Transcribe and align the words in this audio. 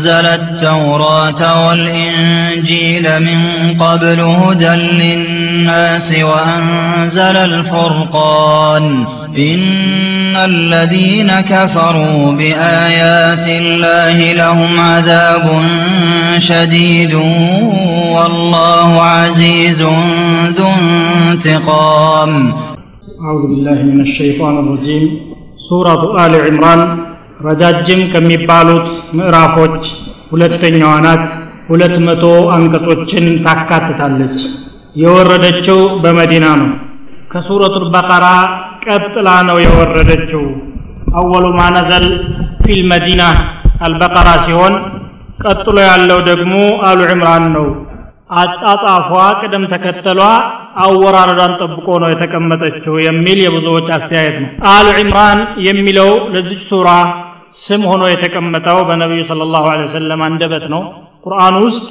أنزل 0.00 0.26
التوراة 0.26 1.68
والإنجيل 1.68 3.04
من 3.20 3.40
قبل 3.82 4.20
هدى 4.20 4.74
للناس 4.76 6.24
وأنزل 6.24 7.36
الفرقان 7.36 9.06
إن 9.38 10.36
الذين 10.36 11.26
كفروا 11.26 12.32
بآيات 12.32 13.46
الله 13.62 14.32
لهم 14.32 14.80
عذاب 14.80 15.64
شديد 16.38 17.14
والله 18.14 19.02
عزيز 19.02 19.82
ذو 20.56 20.68
انتقام. 21.28 22.52
أعوذ 23.24 23.42
بالله 23.48 23.82
من 23.82 24.00
الشيطان 24.00 24.58
الرجيم. 24.58 25.20
سورة 25.68 26.26
آل 26.26 26.34
عمران. 26.34 27.09
ረጃጅም 27.40 28.00
ከሚባሉት 28.12 28.86
ምዕራፎች 29.18 29.84
ሁለተኛዋ 30.32 30.92
ናት። 31.04 31.22
ሁለት 31.68 31.94
መቶ 32.06 32.24
አንቀጾችን 32.54 33.26
ታካትታለች። 33.44 34.38
የወረደችው 35.02 35.80
በመዲና 36.02 36.46
ነው። 36.60 36.70
ከሱረቱል 37.32 37.84
በቀራ 37.94 38.26
ቀጥላ 38.84 39.28
ነው 39.48 39.58
የወረደችው። 39.64 40.44
አወሉ 41.18 41.46
ማነዘል 41.58 42.06
ፊል 42.62 42.80
መዲና 42.92 43.22
አልበቀራ 43.86 44.28
ሲሆን 44.44 44.74
ቀጥሎ 45.44 45.76
ያለው 45.88 46.18
ደግሞ 46.30 46.54
አሉ 46.88 47.00
ዕምራን 47.12 47.44
ነው። 47.56 47.68
አጻጻፏ 48.40 49.10
ቅደም 49.40 49.64
ተከተሏ 49.72 50.20
አወራረዷን 50.82 51.54
ጠብቆ 51.60 51.86
ነው 52.02 52.08
የተቀመጠችው 52.12 52.94
የሚል 53.06 53.38
የብዙዎች 53.44 53.88
አስተያየት 53.96 54.36
ነው። 54.42 54.50
አሉ 54.72 54.86
ዕምራን 55.00 55.38
የሚለው 55.68 56.10
ለዚች 56.34 56.62
ሱራ 56.68 56.88
ስም 57.65 57.81
ሆኖ 57.91 58.03
የተቀመጠው 58.13 58.79
በነቢዩ 58.89 59.21
ስለ 59.31 59.47
ላሁ 59.55 59.65
ወሰለም 59.83 60.23
አንደበት 60.27 60.65
ነው 60.73 60.81
ቁርአን 61.25 61.55
ውስጥ 61.65 61.85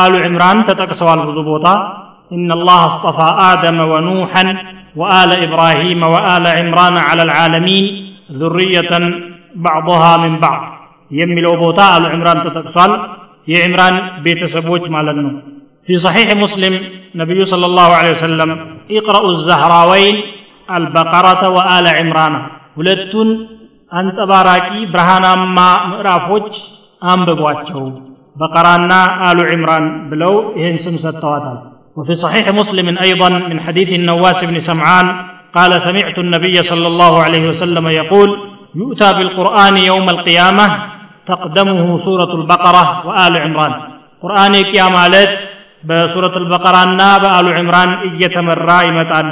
አሉ 0.00 0.14
ዕምራን 0.28 0.60
ተጠቅሰዋል 0.68 1.20
ብዙ 1.30 1.38
ቦታ 1.52 1.68
إن 2.36 2.48
الله 2.52 2.80
اصطفى 2.90 3.28
آدم 3.52 3.78
ونوحا 3.92 4.44
وآل 5.00 5.30
إبراهيم 5.46 6.00
وآل 6.14 6.44
عمران 6.58 6.94
على 7.08 7.22
العالمين 7.28 7.84
ذرية 8.40 8.92
بعضها 9.66 10.12
من 10.24 10.32
بعض 10.44 10.60
يملو 11.10 11.52
بوتا 11.62 11.86
آل 11.96 12.04
عمران 12.12 12.38
تتقصال 12.46 12.90
يا 13.52 13.58
عمران 13.64 13.94
بيت 14.24 14.42
سبوج 14.54 14.82
مالنو 14.94 15.30
في 15.86 15.94
صحيح 16.06 16.28
مسلم 16.44 16.74
نبي 17.20 17.40
صلى 17.52 17.66
الله 17.70 17.90
عليه 17.98 18.12
وسلم 18.16 18.50
اقرأوا 18.98 19.30
الزهراوين 19.36 20.16
البقرة 20.78 21.42
وآل 21.56 21.86
عمران 21.98 22.34
ሁለቱን 22.78 23.28
አንጸባራቂ 23.92 24.68
ብርሃናማ 24.92 25.58
ምዕራፎች 25.90 26.52
አንብቧቸው 27.10 27.82
በቀራና 28.40 28.92
አሉ 29.28 29.38
ዕምራን 29.54 29.86
ብለው 30.10 30.34
ይህን 30.60 30.78
ስም 30.84 30.96
ሰጥተዋታል 31.06 31.58
وفي 31.98 32.14
صحيح 32.14 32.46
مسلم 32.60 32.88
أيضا 32.98 33.28
من 33.50 33.58
حديث 33.60 33.88
النواس 33.88 34.40
بن 34.44 34.56
سمعان 34.60 35.06
قال 35.54 35.70
سمعت 35.80 36.16
النبي 36.18 36.56
صلى 36.62 36.86
الله 36.86 37.12
عليه 37.22 37.44
وسلم 37.48 37.84
يقول 38.00 38.28
يؤتى 38.74 39.08
بالقرآن 39.12 39.74
يوم 39.90 40.06
القيامة 40.08 40.66
تقدمه 41.26 41.96
سورة 41.96 42.32
البقرة 42.40 42.84
وآل 43.06 43.32
عمران 43.36 43.72
قرآن 44.22 44.52
قيام 44.64 44.94
عليت 44.96 45.32
بسورة 45.84 46.34
البقرة 46.36 46.82
بآل 47.22 47.46
عمران 47.58 47.90
እየተመራ 48.08 48.68
ይመጣል 48.88 49.28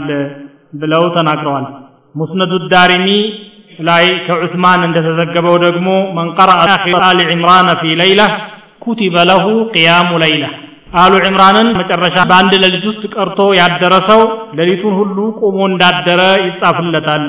ብለው 0.80 1.04
ተናግረዋል 1.16 1.66
ሙስነዱ 2.14 2.52
ዳሪሚ 2.74 3.06
ላይ 3.87 4.05
ከዑስማን 4.25 4.81
እንደተዘገበው 4.87 5.55
ደግሞ 5.65 5.87
መን 6.17 6.29
ቀረአ 6.37 6.65
አሊ 7.09 7.19
ዕምራን 7.35 7.69
ፊ 7.81 7.93
ለይላ 8.01 8.21
ኩቲበ 8.81 9.15
ለሁ 9.29 9.45
ቅያሙ 9.73 10.11
ለይላ 10.23 10.45
አሉ 11.01 11.13
ዕምራንን 11.27 11.67
መጨረሻ 11.79 12.15
በአንድ 12.29 12.53
ሌሊት 12.63 12.85
ውስጥ 12.89 13.03
ቀርቶ 13.15 13.41
ያደረሰው 13.59 14.21
ሌሊቱን 14.59 14.95
ሁሉ 14.99 15.17
ቆሞ 15.41 15.59
እንዳደረ 15.71 16.21
ይጻፍለታል 16.45 17.25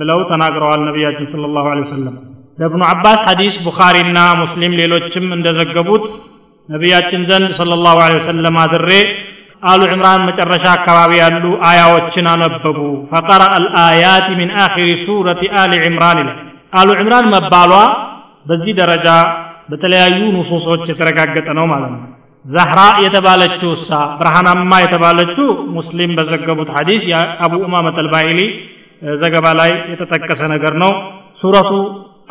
ብለው 0.00 0.20
ተናግረዋል 0.30 0.80
ነቢያችን 0.88 1.26
ስለ 1.32 1.48
ላሁ 1.56 1.66
ወሰለም። 1.80 2.14
ለእብኑ 2.58 2.82
አባስ 2.92 3.20
ሐዲስ 3.28 3.54
ቡኻሪና 3.64 4.18
ሙስሊም 4.42 4.72
ሌሎችም 4.80 5.26
እንደዘገቡት 5.36 6.04
ነቢያችን 6.68 7.22
ዘንድ 7.30 7.50
ስለ 7.58 7.72
ላሁ 7.84 7.98
ወሰለም 8.16 8.56
አድሬ 8.64 8.90
አሉ 9.62 9.80
ዕምራን 9.88 10.22
መጨረሻ 10.28 10.64
አካባቢ 10.76 11.12
ያሉ 11.20 11.44
አያዎችን 11.68 12.26
አነበቡ። 12.32 12.78
ፈቀረአ 13.12 13.50
አልአያት 13.58 14.26
ሚን 14.38 14.50
አኺሪ 14.62 14.88
ሱረት 15.02 15.42
አሊ 15.60 15.72
ዕምራን 15.88 16.18
ይላል። 16.22 16.40
አሉ 16.78 16.88
ዕምራን 17.02 17.26
መባሏ 17.34 17.72
በዚህ 18.48 18.72
ደረጃ 18.80 19.08
በተለያዩ 19.70 20.18
ንሱሶች 20.36 20.82
የተረጋገጠ 20.90 21.48
ነው 21.58 21.66
ማለት 21.72 21.90
ነው። 21.94 22.00
ዛህራ 22.44 22.80
የተባለችው 23.04 23.70
እሳ 23.76 23.90
ብርሃናማ 24.20 24.72
የተባለችው 24.84 25.46
ሙስሊም 25.76 26.12
በዘገቡት 26.18 26.70
ሐዲስ 26.76 27.02
የአቡ 27.10 27.52
ኡማመት 27.66 27.98
አልባይሊ 28.02 28.40
ዘገባ 29.20 29.46
ላይ 29.60 29.70
የተጠቀሰ 29.92 30.40
ነገር 30.54 30.74
ነው። 30.82 30.92
ሱረቱ 31.42 31.70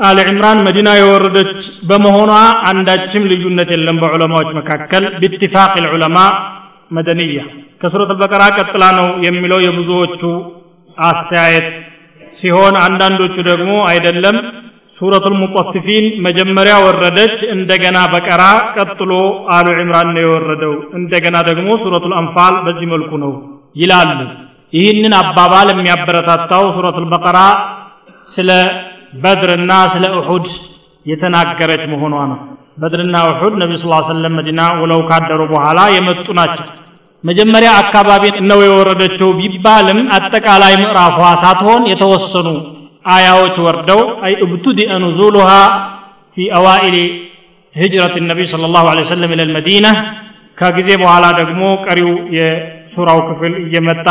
አል 0.05 0.19
ዕምራን 0.25 0.59
መዲና 0.67 0.89
የወረደች 0.97 1.59
በመሆኗ 1.89 2.31
አንዳችም 2.69 3.23
ልዩነት 3.31 3.69
የለም 3.75 3.97
በዑለማዎች 4.03 4.49
መካከል። 4.59 5.05
ቢትፋቅ 5.23 5.73
ልዑለማ 5.85 6.17
መደንያ 6.91 7.41
ከሱረት 7.81 8.09
አልበቀራ 8.13 8.43
ቀጥላ 8.57 8.83
ነው 8.97 9.07
የሚለው 9.25 9.59
የብዙዎቹ 9.65 10.21
አስተያየት። 10.97 11.67
ሲሆን 12.37 12.75
አንዳንዶቹ 12.83 13.35
ደግሞ 13.49 13.71
አይደለም 13.91 14.37
ሱረቱል 14.97 15.35
ሙጠፊፊን 15.41 16.05
መጀመሪያ 16.25 16.73
ወረደች 16.85 17.37
እንደገና 17.55 17.97
በቀራ 18.11 18.43
ቀጥሎ 18.75 19.11
አሉ 19.55 19.67
ዕምራን 19.77 20.09
ነው 20.15 20.21
የወረደው። 20.25 20.75
እንደገና 20.99 21.37
ደግሞ 21.49 21.69
ሱረቱል 21.83 22.13
አንፋል 22.19 22.55
በዚህ 22.65 22.87
መልኩ 22.93 23.11
ነው 23.23 23.33
ይላሉ 23.75 24.19
ይህንን 24.73 25.13
አባባል 25.21 25.67
የሚያበረታታው 25.71 26.63
ሱረቱል 26.75 27.07
በቀራ 27.13 27.39
ስለ 28.27 28.49
በድርና 29.23 29.71
ስለ 29.93 30.05
እሑድ 30.19 30.45
የተናገረች 31.05 31.83
መሆኗ 31.93 32.15
ነው 32.31 32.39
በድርና 32.77 33.17
እሑድ 33.29 33.53
ነቢ 33.61 33.71
ስ 33.79 33.87
ሰለም 34.09 34.33
መዲና 34.39 34.61
ውለው 34.81 35.01
ካደሩ 35.09 35.41
በኋላ 35.51 35.79
የመጡ 35.95 36.27
ናቸው። 36.39 36.65
መጀመሪያ 37.23 37.71
አካባቢ 37.81 38.23
ነው 38.49 38.59
የወረደችው 38.65 39.29
ቢባልም 39.39 39.99
አጠቃላይ 40.15 40.73
ምዕራፏ 40.81 41.19
ሳትሆን 41.41 41.83
የተወሰኑ 41.91 42.47
አያዎች 43.07 43.55
ወርደው 43.65 44.01
አይ 44.25 44.33
እብቱዲአ 44.45 44.97
ኑዙሉሃ 45.03 45.49
ፊ 46.37 46.47
አዋኢል 46.57 46.97
ህጅረት 47.75 48.15
ነቢይ 48.29 48.47
ስለ 48.51 48.69
ላሁ 48.73 48.85
ወሰለም 49.01 49.31
ኢለ 49.35 49.41
ልመዲና 49.43 49.87
ከጊዜ 50.57 50.89
በኋላ 51.01 51.25
ደግሞ 51.39 51.61
ቀሪው 51.85 52.09
የሱራው 52.37 53.19
ክፍል 53.29 53.53
እየመጣ 53.61 54.07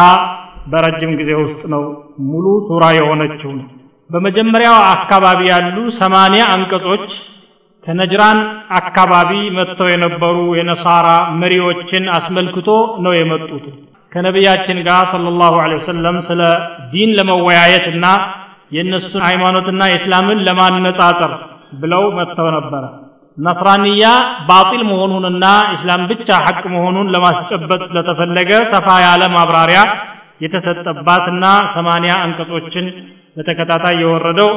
በረጅም 0.72 1.12
ጊዜ 1.20 1.31
ውስጥ 1.43 1.60
ነው 1.75 1.82
ሙሉ 2.31 2.47
ሱራ 2.66 2.84
የሆነችው። 2.99 3.50
ነው 3.59 3.66
በመጀመሪያው 4.10 4.76
አካባቢ 4.94 5.41
ያሉ 5.53 5.76
ሰማንያ 5.99 6.43
አንቀጾች 6.54 7.06
ከነጅራን 7.84 8.38
አካባቢ 8.78 9.30
መጥተው 9.56 9.88
የነበሩ 9.91 10.36
የነሳራ 10.58 11.08
መሪዎችን 11.41 12.04
አስመልክቶ 12.16 12.68
ነው 13.04 13.12
የመጡት። 13.16 13.64
ከነቢያችን 14.12 14.78
ጋር 14.88 15.02
ሰለላሁ 15.12 15.55
ዐለይሂ 15.62 15.78
ወሰለም 15.82 16.16
ስለ 16.28 16.40
ዲን 16.93 17.10
ለመወያየትና 17.19 18.06
የእነሱን 18.72 19.22
ሃይማኖትና 19.28 19.82
እስላምን 19.96 20.40
ለማነጻጸር 20.49 21.32
ብለው 21.81 22.05
መጥተው 22.19 22.49
ነበረ። 22.56 22.84
ነስራንያ 23.37 24.05
ባጢል 24.49 24.82
መሆኑንና 24.90 25.44
እስላም 25.75 26.02
ብቻ 26.10 26.28
ሐቅ 26.46 26.62
መሆኑን 26.75 27.10
ለማስጨበጥ 27.14 27.81
ስለተፈለገ 27.90 28.50
ሰፋ 28.72 28.87
ያለ 29.05 29.22
ማብራሪያ 29.37 29.81
የተሰጠባትና 30.44 31.44
ሰማንያ 31.75 32.12
አንቀጾችን 32.25 32.87
በተከታታይ 33.37 33.96
የወረደው 34.02 34.50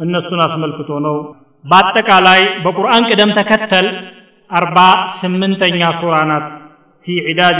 እነሱን 0.00 0.40
አስመልክቶ 0.46 0.90
ነው 1.06 1.16
በአጠቃላይ 1.64 2.40
በቁርአን 2.64 3.02
ቅደም 3.10 3.30
ተከተል 3.38 3.86
አርባ 4.50 4.78
ስምንተኛ 5.16 5.80
ሱራ 5.98 6.14
ናት። 6.30 6.46
ፊ 7.06 7.16
ዒዳድ 7.26 7.58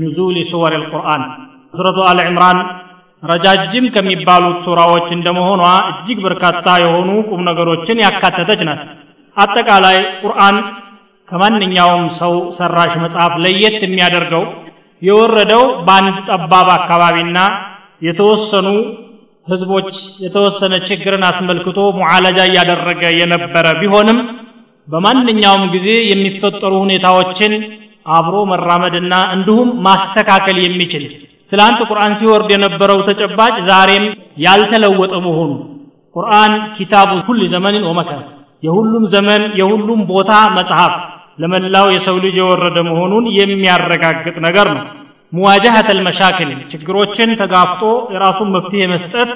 ኑዙል 0.00 0.36
ሱወር 0.50 0.74
ልቁርአን 0.82 1.22
ሱረቱ 1.74 1.98
አል 2.08 2.18
ዕምራን 2.26 2.58
ረጃጅም 3.22 3.86
ከሚባሉት 3.94 4.58
ሱራዎች 4.66 5.06
እንደመሆኗ 5.16 5.62
እጅግ 5.90 6.18
በርካታ 6.26 6.66
የሆኑ 6.82 7.10
ቁም 7.30 7.40
ነገሮችን 7.48 8.02
ያካተተች 8.04 8.60
ናት። 8.68 8.82
አጠቃላይ 9.36 9.96
ቁርአን 10.22 10.56
ከማንኛውም 11.28 12.04
ሰው 12.20 12.34
ሰራሽ 12.58 12.92
መጽሐፍ 13.02 13.32
ለየት 13.44 13.76
የሚያደርገው 13.82 14.44
የወረደው 15.02 15.64
በአንድ 15.86 16.16
ጠባብ 16.28 16.68
አካባቢና 16.76 17.38
የተወሰኑ 18.02 18.68
ህዝቦች 19.48 19.90
የተወሰነ 20.24 20.74
ችግርን 20.88 21.24
አስመልክቶ 21.28 21.78
ሙዓለጃ 21.98 22.38
እያደረገ 22.48 23.02
የነበረ 23.20 23.66
ቢሆንም 23.80 24.18
በማንኛውም 24.88 25.64
ጊዜ 25.74 25.88
የሚፈጠሩ 26.10 26.72
ሁኔታዎችን 26.84 27.52
አብሮ 28.16 28.36
መራመድና 28.50 29.14
እንዲሁም 29.34 29.70
ማስተካከል 29.86 30.58
የሚችል 30.62 31.04
ትላንት 31.52 31.80
ቁርአን 31.90 32.12
ሲወርድ 32.18 32.50
የነበረው 32.54 33.00
ተጨባጭ 33.08 33.54
ዛሬም 33.68 34.04
ያልተለወጠ 34.44 35.14
መሆኑ 35.26 35.50
ቁርአን 36.16 36.52
ኪታቡ 36.76 37.10
ኩል 37.26 37.40
ዘመንን 37.54 37.84
ወመካን 37.90 38.22
የሁሉም 38.62 39.04
ዘመን 39.14 39.42
የሁሉም 39.60 40.00
ቦታ 40.12 40.32
መጽሐፍ 40.56 40.94
ለመላው 41.42 41.86
የሰው 41.94 42.16
ልጅ 42.24 42.36
የወረደ 42.40 42.78
መሆኑን 42.88 43.26
የሚያረጋግጥ 43.36 44.36
ነገር 44.46 44.68
ነው 44.76 44.86
ሙዋጃሀት 45.32 45.88
አልመሻክል 45.92 46.50
ችግሮችን 46.70 47.30
ተጋፍጦ 47.40 47.82
የራሱን 48.14 48.48
መፍትሄ 48.54 48.82
መስጠት 48.92 49.30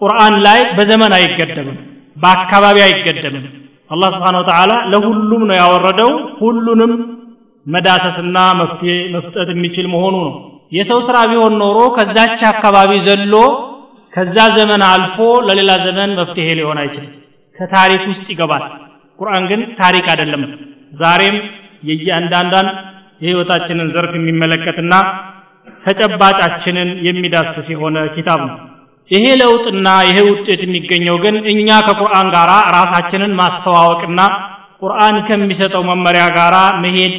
ቁርአን 0.00 0.34
ላይ 0.46 0.60
በዘመን 0.76 1.12
አይገደብም 1.18 1.78
በአካባቢ 2.16 2.76
አይገደብም። 2.86 3.44
አላህ 3.90 4.08
ስብሓን 4.16 4.36
ወተዓላ 4.40 4.72
ለሁሉም 4.92 5.42
ነው 5.48 5.56
ያወረደው 5.60 6.10
ሁሉንም 6.40 6.92
መዳሰስና 7.66 8.38
መፍትሄ 8.60 8.92
መፍጠት 9.14 9.48
የሚችል 9.54 9.86
መሆኑ 9.94 10.14
ነው። 10.26 10.34
የሰው 10.72 11.00
ስራ 11.06 11.16
ቢሆን 11.30 11.54
ኖሮ 11.62 11.78
ከዛች 11.96 12.40
አካባቢ 12.50 12.92
ዘሎ 13.06 13.34
ከዛ 14.12 14.36
ዘመን 14.56 14.82
አልፎ 14.90 15.16
ለሌላ 15.46 15.72
ዘመን 15.86 16.10
መፍትሄ 16.20 16.46
ሊሆን 16.58 16.78
አይችልም። 16.82 17.10
ከታሪክ 17.58 18.02
ውስጥ 18.10 18.26
ይገባል። 18.32 18.64
ቁርአን 19.18 19.44
ግን 19.50 19.60
ታሪክ 19.80 20.06
አይደለም። 20.12 20.42
ዛሬም 21.00 21.36
የየአንዳንዳን 21.88 22.68
የህይወታችንን 23.20 23.88
ዘርፍ 23.94 24.12
የሚመለከትና 24.18 24.94
ተጨባጫችንን 25.84 26.90
የሚዳስስ 27.06 27.66
የሆነ 27.74 27.98
ኪታብ 28.14 28.40
ነው። 28.48 28.56
ይሄ 29.10 29.24
ለውጥና 29.40 29.88
ይሄ 30.08 30.18
ውጤት 30.28 30.60
የሚገኘው 30.64 31.16
ግን 31.24 31.36
እኛ 31.52 31.68
ከቁርአን 31.86 32.28
ጋር 32.34 32.50
ራሳችንን 32.76 33.32
ማስተዋወቅና 33.40 34.20
ቁርአን 34.82 35.16
ከሚሰጠው 35.28 35.82
መመሪያ 35.90 36.24
ጋር 36.36 36.54
መሄድ 36.84 37.14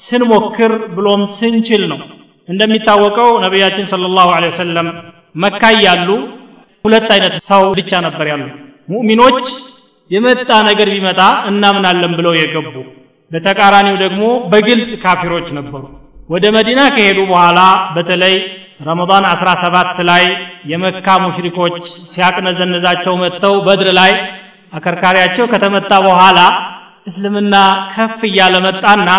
ስንሞክር 0.00 0.72
ብሎም 0.94 1.22
ስንችል 1.34 1.82
ነው። 1.92 2.00
እንደሚታወቀው 2.48 3.30
ነቢያችን 3.44 3.86
ስለ 3.92 4.08
ላሁ 4.16 4.28
ወሰለም 4.46 4.88
መካ 5.34 5.62
ያሉ 5.86 6.08
ሁለት 6.84 7.08
አይነት 7.14 7.34
ሰው 7.46 7.62
ብቻ 7.78 8.00
ነበር 8.06 8.26
ያሉ 8.32 8.42
ሙእሚኖች 8.88 9.46
የመጣ 10.10 10.50
ነገር 10.68 10.88
ቢመጣ 10.94 11.20
እናምናለን 11.50 12.12
ብለው 12.18 12.32
የገቡ 12.38 12.74
በተቃራኒው 13.30 13.96
ደግሞ 14.02 14.22
በግልጽ 14.50 14.90
ካፊሮች 15.02 15.46
ነበሩ። 15.58 15.82
ወደ 16.30 16.44
መዲና 16.56 16.80
ከሄዱ 16.96 17.18
በኋላ 17.30 17.60
በተለይ 17.94 18.34
ረመዳን 18.86 19.24
17 19.32 19.98
ላይ 20.08 20.24
የመካ 20.70 21.06
ሙሽሪኮች 21.24 21.76
ሲያቅነዘንዛቸው 22.12 23.14
መጥተው 23.22 23.54
በድር 23.66 23.88
ላይ 23.98 24.12
አከርካሪያቸው 24.72 25.44
ከተመታ 25.52 25.92
በኋላ 26.06 26.38
እስልምና 27.06 27.54
ከፍ 27.94 28.20
እያለ 28.28 28.54
መጣና 28.66 29.10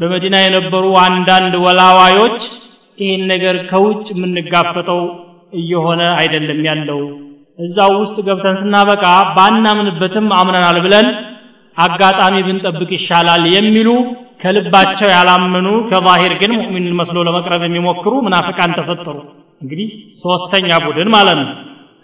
በመዲና 0.00 0.36
የነበሩ 0.42 0.84
አንዳንድ 1.06 1.54
ወላዋዮች 1.64 2.38
ይህን 2.98 3.22
ነገር 3.32 3.56
ከውጭ 3.70 4.06
የምንጋፈጠው 4.14 5.00
እየሆነ 5.52 6.02
አይደለም 6.20 6.60
ያለው። 6.68 7.00
እዛው 7.58 7.92
ውስጥ 8.02 8.16
ገብተን 8.28 8.56
ስናበቃ 8.60 9.04
ባናምንበትም 9.36 10.28
አምነናል 10.38 10.78
ብለን 10.84 11.08
አጋጣሚ 11.76 12.36
ብንጠብቅ 12.46 12.90
ይሻላል 12.96 13.44
የሚሉ 13.54 13.88
ከልባቸው 14.42 15.08
ያላመኑ 15.08 15.68
ከዛሂር 15.90 16.32
ግን 16.40 16.52
ሙእሚን 16.60 16.96
መስሎ 17.00 17.18
ለመቅረብ 17.22 17.62
የሚሞክሩ 17.64 18.12
ሙናፊቃን 18.26 18.72
ተፈጠሩ። 18.78 19.16
እንግዲህ 19.62 19.88
ሶስተኛ 20.24 20.70
ቡድን 20.86 21.08
ማለት 21.08 21.38
ነው። 21.40 21.50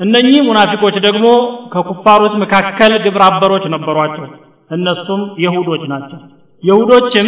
እነኚህ 0.01 0.41
ሙናፊቆች 0.49 0.97
ደግሞ 1.07 1.27
ከኩፋሮች 1.73 2.35
መካከል 2.43 2.93
ግብረ 3.07 3.23
አበሮች 3.29 3.65
ነበሯቸው። 3.75 4.27
እነሱም 4.71 5.23
የሁዶች 5.39 5.83
ናቸው። 5.89 6.19
የሁዶችም 6.63 7.27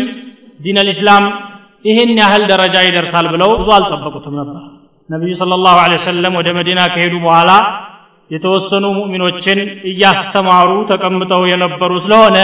ዲን 0.61 0.79
አልእስላም 0.79 1.25
ይህን 1.85 2.11
ያህል 2.19 2.43
ደረጃ 2.47 2.77
ይደርሳል 2.87 3.27
ብለው 3.29 3.51
ብዙ 3.61 3.69
አልጠበቁትም 3.77 4.35
ነበር። 4.41 4.57
ነቢዩ 5.09 5.33
ስለ 5.35 5.55
ላሁ 5.59 5.77
ወደ 6.37 6.49
መዲና 6.59 6.81
ከሄዱ 6.87 7.15
በኋላ 7.25 7.51
የተወሰኑ 8.31 8.87
ሙእሚኖችን 8.97 9.59
እያስተማሩ 9.91 10.71
ተቀምጠው 10.91 11.43
የነበሩ 11.51 11.93
ስለሆነ 12.05 12.37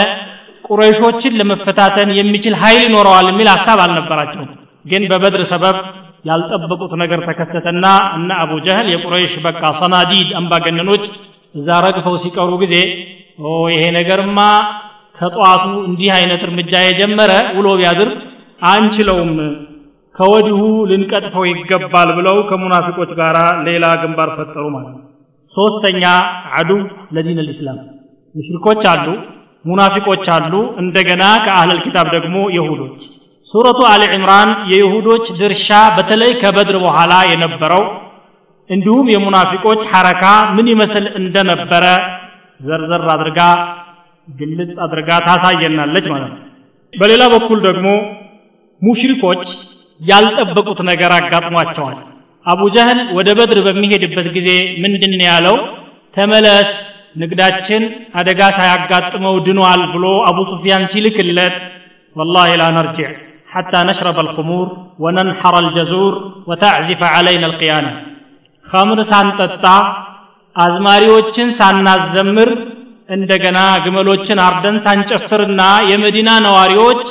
ቁረይሾችን 0.67 1.37
ለመፈታተን 1.39 2.09
የሚችል 2.17 2.55
ኃይል 2.61 2.81
ይኖረዋል 2.87 3.27
የሚል 3.31 3.49
ሀሳብ 3.53 3.79
አልነበራቸውም። 3.83 4.49
ግን 4.85 5.03
በበድር 5.11 5.43
ሰበብ 5.51 5.77
ያልጠበቁት 6.29 6.93
ነገር 7.01 7.19
ተከሰተና 7.27 7.85
እነ 8.17 8.29
አቡ 8.43 8.53
ጀህል 8.65 8.87
የቁረይሽ 8.93 9.33
በቃ 9.45 9.61
ሰናዲድ 9.79 10.29
አምባገነኖች 10.39 11.03
እዛ 11.55 11.69
ረግፈው 11.85 12.15
ሲቀሩ 12.23 12.51
ጊዜ 12.63 12.75
ይሄ 13.73 13.83
ነገርማ 13.97 14.39
ከጠዋቱ 15.19 15.65
እንዲህ 15.89 16.09
አይነት 16.17 16.41
እርምጃ 16.47 16.73
የጀመረ 16.85 17.31
ውሎ 17.57 17.67
ቢያድር 17.79 18.09
አንችለውም 18.67 19.31
ከወዲሁ 20.15 20.59
ልንቀጥፈው 20.91 21.43
ይገባል 21.49 22.09
ብለው 22.17 22.37
ከሙናፊቆች 22.49 23.11
ጋር 23.19 23.35
ሌላ 23.67 23.85
ግንባር 24.01 24.29
ፈጠሩ 24.37 24.65
ማለት 24.75 24.93
ነው 24.93 25.03
ሶስተኛ 25.51 26.03
አዱ 26.57 26.69
ለዲን 27.15 27.39
ልእስላም 27.39 27.77
ሙሽሪኮች 28.35 28.81
አሉ 28.93 29.07
ሙናፊቆች 29.65 30.25
አሉ 30.35 30.53
እንደገና 30.81 31.23
ከአህለል 31.45 31.79
ኪታብ 31.85 32.07
ደግሞ 32.15 32.35
የሁዶች። 32.55 32.99
ሱረቱ 33.51 33.79
አሊ 33.91 34.03
ዕምራን 34.15 34.49
የይሁዶች 34.71 35.25
ድርሻ 35.39 35.67
በተለይ 35.95 36.31
ከበድር 36.41 36.77
በኋላ 36.85 37.13
የነበረው 37.31 37.83
እንዲሁም 38.69 39.07
የሙናፊቆች 39.13 39.81
ሐረካ 39.91 40.23
ምን 40.55 40.67
ይመስል 40.73 41.05
እንደነበረ 41.19 41.85
ዘርዘር 42.59 43.03
አድርጋ 43.13 43.39
ግልጽ 44.27 44.75
አድርጋ 44.85 45.09
ታሳየናለች 45.27 46.05
ማለት 46.13 46.31
ነው። 46.33 46.43
በሌላ 46.93 47.23
በኩል 47.33 47.59
ደግሞ 47.67 47.87
ሙሽሪኮች 48.81 49.43
ያልጠበቁት 50.01 50.79
ነገር 50.89 51.11
አጋጥሟቸዋል 51.17 51.97
አቡጀህል 52.47 52.99
ወደ 53.17 53.29
በድር 53.37 53.59
በሚሄድበት 53.67 54.27
ጊዜ 54.35 54.49
ምንድን 54.83 55.13
ያለው? 55.27 55.55
ተመለስ 56.17 56.71
ንግዳችን 57.21 57.83
አደጋ 58.19 58.41
ሳያጋጥመው 58.57 59.35
ድኗል 59.47 59.81
ብሎ 59.93 60.05
አቡ 60.29 60.37
ሱፊያን 60.51 60.83
ሲልክለት 60.91 61.55
ወላሂ 62.15 62.49
ላ 62.61 62.67
ነርጅዕ 62.77 63.09
ሐታ 63.53 63.73
ነሽረበ 63.89 64.17
አልኹሙር 64.23 64.67
ወነንሐረ 65.03 65.53
አልጀዙር 65.61 66.13
ወተዕዚፈ 66.49 67.01
ዓለይና 67.17 67.45
አልቅያና 67.49 67.87
ኸምር 68.67 68.99
ሳንጠጣ 69.11 69.65
አዝማሪዎችን 70.55 71.49
ሳናዘምር 71.59 72.49
እንደገና 73.09 73.59
ግመሎችን 73.85 74.39
አርደን 74.47 74.77
ሳንጨፍርና 74.85 75.61
የመዲና 75.91 76.29
ነዋሪዎች 76.47 77.03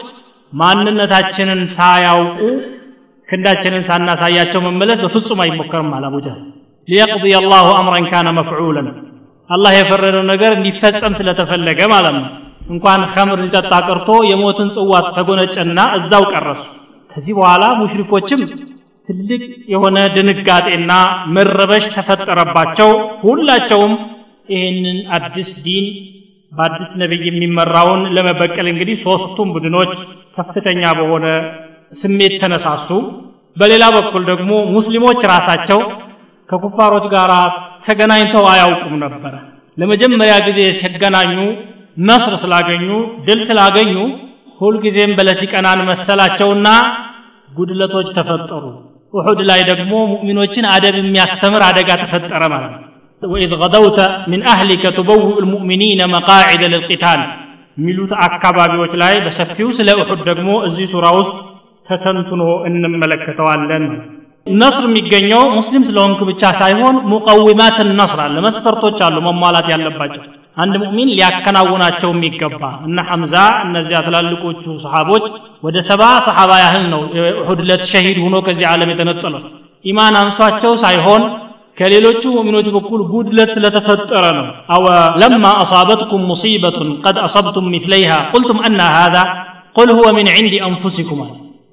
ማንነታችንን 0.53 1.63
ሳያውቁ 1.77 2.41
ክንዳችንን 3.29 3.83
ሳናሳያቸው 3.89 4.61
መመለስ 4.67 5.01
በፍጹም 5.05 5.43
አይሞከርም 5.45 5.91
አለ 5.97 6.05
አቡጀህል 6.11 6.43
ሊየቅضي 6.89 7.35
الله 7.37 7.67
أمرا 7.81 8.01
كان 8.13 8.27
مفعولا 8.39 8.83
አላህ 9.51 9.73
የፈረደው 9.77 10.23
ነገር 10.31 10.51
እንዲፈጸም 10.55 11.13
ስለተፈለገ 11.19 11.81
ማለት 11.93 12.15
ነው። 12.17 12.25
እንኳን 12.73 13.01
ከምር 13.13 13.39
ሊጠጣ 13.45 13.73
ቀርቶ 13.89 14.09
የሞትን 14.31 14.69
ጽዋት 14.77 15.07
ተጎነጨና 15.17 15.79
እዛው 15.99 16.25
ቀረሱ። 16.33 16.63
ከዚህ 17.11 17.33
በኋላ 17.39 17.65
ሙሽሪኮችም 17.81 18.41
ትልቅ 19.09 19.43
የሆነ 19.73 19.97
ድንጋጤና 20.15 20.93
መረበሽ 21.37 21.85
ተፈጠረባቸው። 21.97 22.91
ሁላቸውም 23.23 23.93
ይህንን 24.49 24.99
አዲስ 25.19 25.51
ዲን 25.65 25.87
በአዲስ 26.53 26.91
ነቢይ 27.03 27.23
የሚመራውን 27.29 28.03
ለመበቀል 28.17 28.67
እንግዲህ 28.73 28.97
ሶስቱም 29.07 29.49
ቡድኖች 29.55 29.95
ከፍተኛ 30.37 30.83
በሆነ 30.99 31.27
ስሜት 32.02 32.34
ተነሳሱ 32.44 32.90
በሌላ 33.58 33.86
በኩል 33.96 34.24
ደግሞ 34.32 34.52
ሙስሊሞች 34.76 35.22
ራሳቸው 35.34 35.80
ከኩፋሮች 36.50 37.06
ጋር 37.16 37.32
ተገናኝተው 37.86 38.46
አያውቁም 38.54 38.94
ነበረ 39.06 39.34
ለመጀመሪያ 39.78 40.36
ጊዜ 40.48 40.60
ሲገናኙ 40.80 41.38
ነስር 42.10 42.34
ስላገኙ 42.44 42.88
ድል 43.28 43.40
ስላገኙ 43.50 43.96
ሁልጊዜም 44.62 45.12
በለሲቀናን 45.18 45.80
መሰላቸውና 45.90 46.68
ጉድለቶች 47.50 48.08
ተፈጠሩ 48.18 48.64
ውሑድ 49.14 49.40
ላይ 49.50 49.62
ደግሞ 49.72 49.94
ሙእሚኖችን 50.12 50.66
አደብ 50.74 50.96
የሚያስተምር 51.02 51.64
አደጋ 51.70 51.90
ተፈጠረ 52.04 52.44
ማለት 52.56 52.74
ነው 52.76 52.88
وإذ 53.22 53.52
غدوت 53.64 54.00
من 54.32 54.40
أهلك 54.54 54.84
تبوئ 54.98 55.36
المؤمنين 55.44 56.00
مقاعد 56.16 56.62
للقتال 56.74 57.20
ሚሉት 57.78 58.12
አካባቢዎች 58.28 58.94
ላይ 59.02 59.14
በሰፊው 59.26 59.68
ስለ 59.78 59.90
እሑድ 60.02 60.22
ደግሞ 60.30 60.50
እዚህ 60.68 60.86
ሱራ 60.94 61.06
ውስጥ 61.20 61.36
ተተንትኖ 61.89 62.43
እንመለከተዋለን። 62.69 63.85
ነስር 64.61 64.85
የሚገኘው 64.89 65.43
ሙስሊም 65.57 65.85
ስለሆንክ 65.87 66.19
ብቻ 66.29 66.43
ሳይሆን 66.59 66.97
ሙቀዊማት 67.13 67.79
ነስር 68.01 68.21
አለ 68.25 68.37
መስፈርቶች 68.45 68.99
አሉ 69.07 69.17
መሟላት 69.29 69.69
ያለባቸው። 69.75 70.23
አንድ 70.57 70.75
ሙእሚን 70.83 71.09
ሊያከናውናቸው 71.17 72.11
የሚገባ 72.13 72.61
እነ 72.87 72.99
ሐምዛ 73.09 73.35
እነዚያ 73.65 73.99
ትላልቆቹ 74.07 74.63
ሰሓቦች 74.85 75.25
ወደ 75.63 75.77
ሰባ 75.89 76.03
ሰሓባ 76.27 76.53
ያህል 76.63 76.85
ነው 76.93 77.01
ኡሑድ 77.41 77.61
ዕለት 77.65 77.83
ሸሂድ 77.91 78.19
ሆኖ 78.25 78.37
ከዚህ 78.47 78.67
ዓለም 78.73 78.93
የተነጠለው። 78.93 79.43
ኢማን 79.85 80.17
አንሷቸው 80.23 80.73
ሳይሆን 80.85 81.25
ከሌሎቹ 81.79 82.23
ሙእሚኖች 82.37 82.69
በኩል 82.77 83.01
ጉድለት 83.11 83.51
ስለተፈጠረ 83.55 84.25
ነው። 84.39 84.47
አወ 84.75 84.87
ለማ 85.23 85.47
አሳበትኩም 85.63 86.23
ሙሲበቱን 86.31 86.91
ቀድ 87.05 87.19
አሰብቱም 87.27 87.67
ሚስለይሃ 87.75 88.13
ቁልቱም 88.33 88.61
አና 88.69 88.81
ሃذا 88.97 89.25
ቁል 89.77 89.91
ሁወ 89.99 90.07
ምን 90.19 90.29
ዕንዲ 90.35 90.55
አንፉሲኩም 90.69 91.21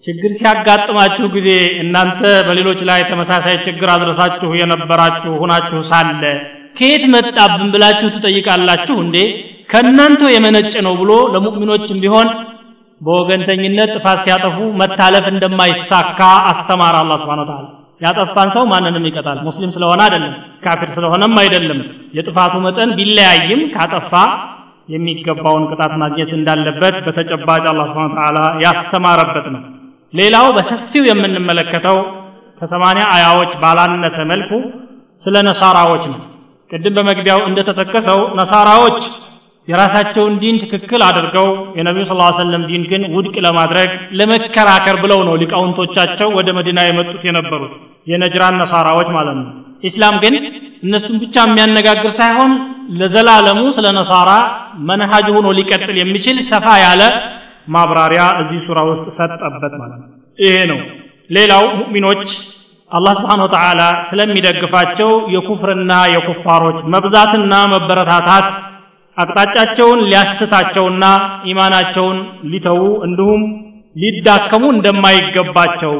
ችግር 0.07 0.31
ሲያጋጥማችሁ 0.37 1.25
ጊዜ 1.35 1.49
እናንተ 1.81 2.21
በሌሎች 2.47 2.79
ላይ 2.89 3.01
ተመሳሳይ 3.11 3.55
ችግር 3.67 3.89
አድረሳችሁ 3.93 4.49
የነበራችሁ 4.61 5.33
ሁናችሁ 5.41 5.79
ሳለ 5.91 6.23
ከየት 6.77 7.03
መጣብን 7.13 7.69
ብላችሁ 7.73 8.07
ትጠይቃላችሁ 8.15 8.95
እንዴ? 9.03 9.17
ከእናንተ 9.71 10.21
የመነጨ 10.35 10.73
ነው 10.87 10.93
ብሎ 11.01 11.11
ለሙእሚኖችም 11.33 11.99
ቢሆን 12.03 12.27
በወገንተኝነት 13.01 13.91
ጥፋት 13.95 14.19
ሲያጠፉ 14.25 14.57
መታለፍ 14.81 15.25
እንደማይሳካ 15.33 16.19
አስተማር 16.51 16.95
አላህ 17.01 17.17
Subhanahu 17.23 17.47
Ta'ala 17.51 17.69
ያጠፋን 18.01 18.49
ሰው 18.55 18.63
ማንንም 18.71 19.05
ይቀጣል? 19.09 19.37
ሙስሊም 19.47 19.71
ስለሆነ 19.75 19.99
አይደለም 20.07 20.33
ካፊር 20.65 20.89
ስለሆነም 20.97 21.35
አይደለም። 21.43 21.79
የጥፋቱ 22.17 22.53
መጠን 22.65 22.91
ቢለያይም 22.97 23.61
ካጠፋ 23.75 24.13
የሚገባውን 24.89 25.63
ቅጣት 25.71 25.93
ማግኘት 26.03 26.33
እንዳለበት 26.39 26.97
በተጨባጭ 27.07 27.63
Subhanahu 27.83 28.17
Ta'ala 28.19 28.45
ያስተማረበት 28.65 29.47
ነው 29.55 29.63
ሌላው 30.13 30.47
በሰፊው 30.57 31.03
የምንመለከተው 31.09 31.97
ከሰማንያ 32.59 33.05
አያዎች 33.15 33.51
ባላነሰ 33.61 34.17
መልኩ 34.31 34.51
ስለ 35.25 35.35
ነሳራዎች 35.47 36.03
ነው። 36.11 36.19
ቅድም 36.71 36.93
በመግቢያው 36.97 37.39
እንደተጠቀሰው 37.49 38.19
ነሳራዎች 38.39 38.99
የራሳቸውን 39.67 40.33
ዲን 40.41 40.55
ትክክል 40.63 41.01
አድርገው 41.07 41.47
የነቢዩ 41.77 42.05
ስ 42.09 42.15
ሰለም 42.39 42.63
ዲን 42.69 42.83
ግን 42.91 43.03
ውድቅ 43.15 43.35
ለማድረግ 43.45 43.89
ለመከራከር 44.19 44.97
ብለው 45.03 45.19
ነው 45.27 45.35
ሊቃውንቶቻቸው 45.41 46.29
ወደ 46.37 46.49
መዲና 46.57 46.79
የመጡት 46.87 47.21
የነበሩት 47.27 47.73
የነጅራን 48.11 48.57
ነሳራዎች 48.61 49.09
ማለት 49.17 49.37
ነው። 49.39 49.47
ኢስላም 49.83 50.15
ግን 50.23 50.35
እነሱን 50.83 51.17
ብቻ 51.23 51.35
የሚያነጋግር 51.45 52.11
ሳይሆን 52.19 52.51
ለዘላለሙ 52.99 53.61
ስለ 53.77 53.87
ነሳራ 53.99 54.31
መንሃጅ 54.89 55.27
ሆኖ 55.35 55.47
ሊቀጥል 55.59 55.97
የሚችል 56.01 56.37
ሰፋ 56.49 56.67
ያለ 56.83 57.01
ማብራሪያ 57.67 58.23
እዚህ 58.41 58.59
ሱራ 58.65 58.79
ውስጥ 58.89 59.05
ሰጠበት 59.17 59.73
ማለት 59.81 59.99
ነው። 60.01 60.09
ይሄ 60.39 60.55
ነው። 60.71 60.79
ሌላው 61.29 61.63
ሙእሚኖች 61.79 62.25
አላህ 62.91 63.13
ስብሓን 63.19 63.41
ወተዓላ 63.45 63.81
ስለሚደግፋቸው 64.07 65.11
የኩፍርና 65.35 65.91
የኩፋሮች 66.13 66.79
መብዛትና 66.93 67.53
መበረታታት 67.73 68.47
አቅጣጫቸውን 69.17 69.99
ሊያስታቸውና 70.05 71.05
ኢማናቸውን 71.51 72.17
ሊተዉ 72.51 72.81
እንዲሁም 73.07 73.41
ሊዳከሙ 73.95 74.63
እንደማይገባቸው 74.75 75.95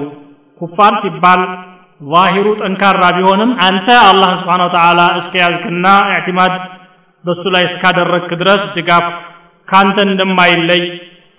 ኩፋር 0.62 0.94
ሲባል 1.04 1.42
ዛሂሩ 2.08 2.48
ጠንካራ 2.62 3.04
ቢሆንም 3.18 3.52
አንተ 3.68 3.88
አላህ 4.08 4.32
ስብሓን 4.40 4.64
ወተዓላ 4.66 5.02
እስከያዝክና 5.20 5.86
ኢዕቲማድ 6.14 6.54
በሱ 7.24 7.44
ላይ 7.56 7.64
እስካደረግክ 7.70 8.32
ድረስ 8.42 8.64
ድጋፍ 8.76 9.06
ካንተ 9.68 9.98
እንደማይለይ 10.08 10.82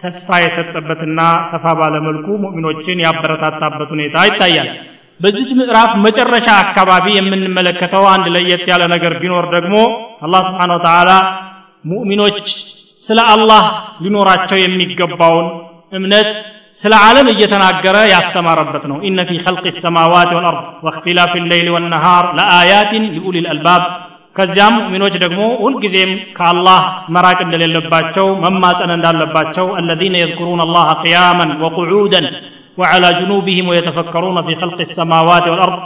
ተስፋ 0.04 0.38
የሰጠበትና 0.40 1.20
ሰፋ 1.50 1.66
ባለመልኩ 1.78 2.26
ሙእሚኖችን 2.42 3.02
ያበረታታበት 3.04 3.88
ሁኔታ 3.94 4.24
ይታያል። 4.28 4.68
በዚች 5.20 5.50
ምዕራፍ 5.58 5.90
መጨረሻ 6.04 6.48
አካባቢ 6.62 7.06
የምንመለከተው 7.16 8.04
አንድ 8.12 8.26
ለየት 8.34 8.64
ያለ 8.70 8.82
ነገር 8.94 9.12
ቢኖር 9.22 9.44
ደግሞ 9.54 9.76
አላህ 10.26 10.40
ስብሓን 10.48 10.72
ወተዓላ 10.76 11.10
ሙእሚኖች 11.84 12.46
ስለ 13.04 13.20
አላህ 13.34 13.64
ሊኖራቸው 14.04 14.58
የሚገባውን 14.60 15.46
እምነት 15.92 16.28
ስለ 16.84 16.94
ዓለም 17.04 17.26
እየተናገረ 17.32 17.96
ያስተማረበት 18.12 18.84
ነው። 18.90 18.96
ኢነ 19.08 19.20
ፊ 19.28 19.36
ኸልቅ 19.44 19.74
ሰማዋት 19.84 20.30
ወልአርድ 20.36 20.66
ወእክትላፍ 20.86 21.32
ሌይል 21.50 21.68
ወነሃር 21.74 22.26
ለአያትን 22.38 23.04
ሊኡሊ 23.14 23.36
ልአልባብ 23.44 23.82
ከዚያም 24.36 24.74
ሙእሚኖች 24.78 25.14
ደግሞ 25.24 25.42
ሁልጊዜም 25.64 26.12
ከአላህ 26.36 26.80
መራቅ 27.16 27.38
እንደሌለባቸው 27.46 28.26
መማፀን 28.44 28.92
እንዳለባቸው 28.96 29.68
አለዚነ 29.80 30.14
የዝኩሩን 30.22 30.62
አላህ 30.66 30.88
ቅያመን 31.04 31.52
ወቁዑደን 31.64 32.28
وعلى 32.80 33.08
جنوبهم 33.20 33.64
ويتفكرون 33.68 34.36
في 34.46 34.52
خلق 34.62 34.78
السماوات 34.80 35.44
والأرض 35.48 35.80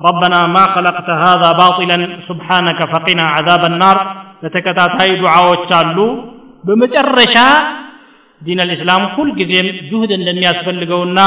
ربنا 0.00 0.38
ما 0.56 0.64
خلقت 0.74 1.08
هذا 1.24 1.48
باطلا 1.62 1.98
سبحانك 2.28 2.80
فقنا 2.92 3.24
عذاب 3.36 3.62
النار 3.70 3.96
لتكتاتاي 4.42 5.10
دعاء 5.22 5.44
وشالو 5.50 6.06
بمجرشا 6.66 7.46
دين 8.42 8.58
الإسلام 8.66 9.02
ሁልጊዜም 9.16 9.68
ጁህድ 9.90 10.10
እንደሚያስፈልገውና 10.18 11.18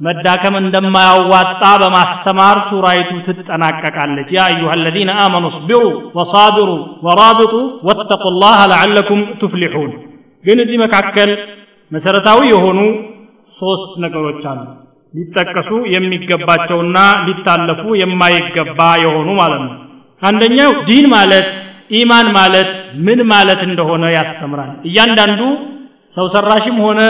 መዳከም 0.00 0.54
እንደማያዋጣ 0.60 1.62
በማስተማር 1.82 2.56
ሱራይቱ 2.68 3.10
ትጠናቀቃለች። 3.28 4.28
ያ 4.36 4.40
አዩሃ 4.48 4.72
አለዚነ 4.74 5.10
አመኑ 5.24 5.44
እስቢሩ 5.52 5.82
ወሳቢሩ 6.18 6.68
ወራቢጡ 7.06 7.54
ወተቁ 7.88 8.24
ላህ 8.42 8.58
ለዓለኩም 8.72 9.20
ቱፍሊሑን። 9.40 9.92
ግን 10.44 10.58
እዚህ 10.64 10.78
መካከል 10.84 11.30
መሰረታዊ 11.90 12.40
የሆኑ 12.52 12.78
ሶስት 13.52 13.92
ነገሮች 14.04 14.42
አሉ። 14.50 14.60
ሊጠቀሱ 15.14 15.70
የሚገባቸውና 15.94 16.96
ሊታለፉ 17.26 17.82
የማይገባ 18.00 18.80
የሆኑ 19.04 19.28
ማለት 19.40 19.62
ነው። 19.66 19.74
አንደኛው 20.22 20.70
ዲን 20.88 21.06
ማለት 21.14 21.48
ኢማን 21.98 22.28
ማለት 22.36 22.70
ምን 23.06 23.20
ማለት 23.32 23.60
እንደሆነ 23.68 24.04
ያስተምራል። 24.16 24.70
እያንዳንዱ 24.88 25.40
ሰው 26.16 26.26
ሰራሽም 26.34 26.76
ሆነ 26.84 27.00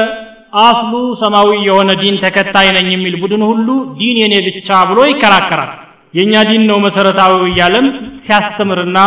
አፍሉ 0.52 0.92
ሰማዊ 1.20 1.50
የሆነ 1.66 1.90
ዲን 2.00 2.16
ተከታይ 2.22 2.68
ነኝ 2.76 2.88
የሚል 2.92 3.14
ቡድን 3.22 3.42
ሁሉ 3.48 3.68
ዲን 3.98 4.16
የኔ 4.22 4.34
ብቻ 4.48 4.68
ብሎ 4.90 4.98
ይከራከራል። 5.10 5.72
የእኛ 6.14 6.34
ዲን 6.48 6.62
ነው 6.70 6.78
መሰረታዊ 6.84 7.32
እያለም 7.48 7.86
ሲያስተምርና 8.26 8.98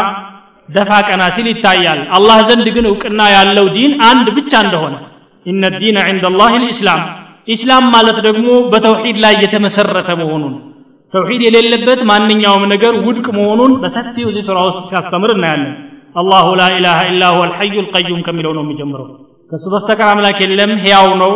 ደፋ 0.69 0.91
ቀና 1.08 1.24
ሲል 1.36 1.48
ይታያል። 1.51 2.01
አላህ 2.17 2.39
ዘንድ 2.50 2.67
ግን 2.75 2.86
እውቅና 2.89 3.22
ያለው 3.36 3.67
ዲን 3.75 3.93
አንድ 4.10 4.27
ብቻ 4.38 4.51
እንደሆነ 4.65 4.96
ኢነ 5.46 5.63
ዲነ 5.77 5.98
ዕንደ 6.10 6.25
ላህ 6.39 6.53
ልእስላም 6.63 7.01
ኢስላም 7.48 7.86
ማለት 7.93 8.17
ደግሞ 8.27 8.48
በተውሒድ 8.72 9.17
ላይ 9.24 9.36
የተመሰረተ 9.43 10.10
መሆኑን። 10.22 10.53
ተውሒድ 11.13 11.41
የሌለበት 11.46 12.00
ማንኛውም 12.10 12.65
ነገር 12.74 12.93
ውድቅ 13.05 13.27
መሆኑን 13.38 13.72
በሰፊው 13.84 14.27
እዚህ 14.31 14.43
ሱራ 14.50 14.58
ውስጥ 14.67 14.84
ሲያስተምር 14.91 15.31
እናያለን። 15.36 15.72
አላሁ 16.15 16.48
ላ 16.60 16.67
ኢላሃ 16.75 17.00
ኢላ 17.12 17.24
ሁወ 17.34 17.41
አልሐዩ 17.48 17.74
ልቀዩም 17.86 18.22
ከሚለው 18.27 18.53
ነው 18.58 18.63
የሚጀምረው 18.65 19.08
ከእሱ 19.51 19.65
በስተቀር 19.74 20.10
አምላክ 20.10 20.38
የለም 20.44 20.72
ሕያው 20.84 21.08
ነው 21.22 21.32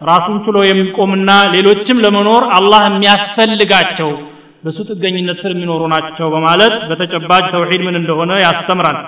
ራሱን 0.00 0.36
ችሎ 0.44 0.58
የሚቆምና 0.66 1.30
ሌሎችም 1.54 1.98
ለመኖር 2.04 2.44
አላህ 2.56 2.82
የሚያስፈልጋቸው 2.88 4.10
በሱ 4.64 4.78
ጥገኝነት 4.90 5.38
ስር 5.42 5.50
የሚኖሩ 5.54 5.82
ናቸው 5.92 6.26
በማለት 6.34 6.74
በተጨባጭ 6.88 7.44
ተውሒድ 7.54 7.82
ምን 7.86 7.96
እንደሆነ 8.00 8.32
ያስተምራል። 8.44 8.98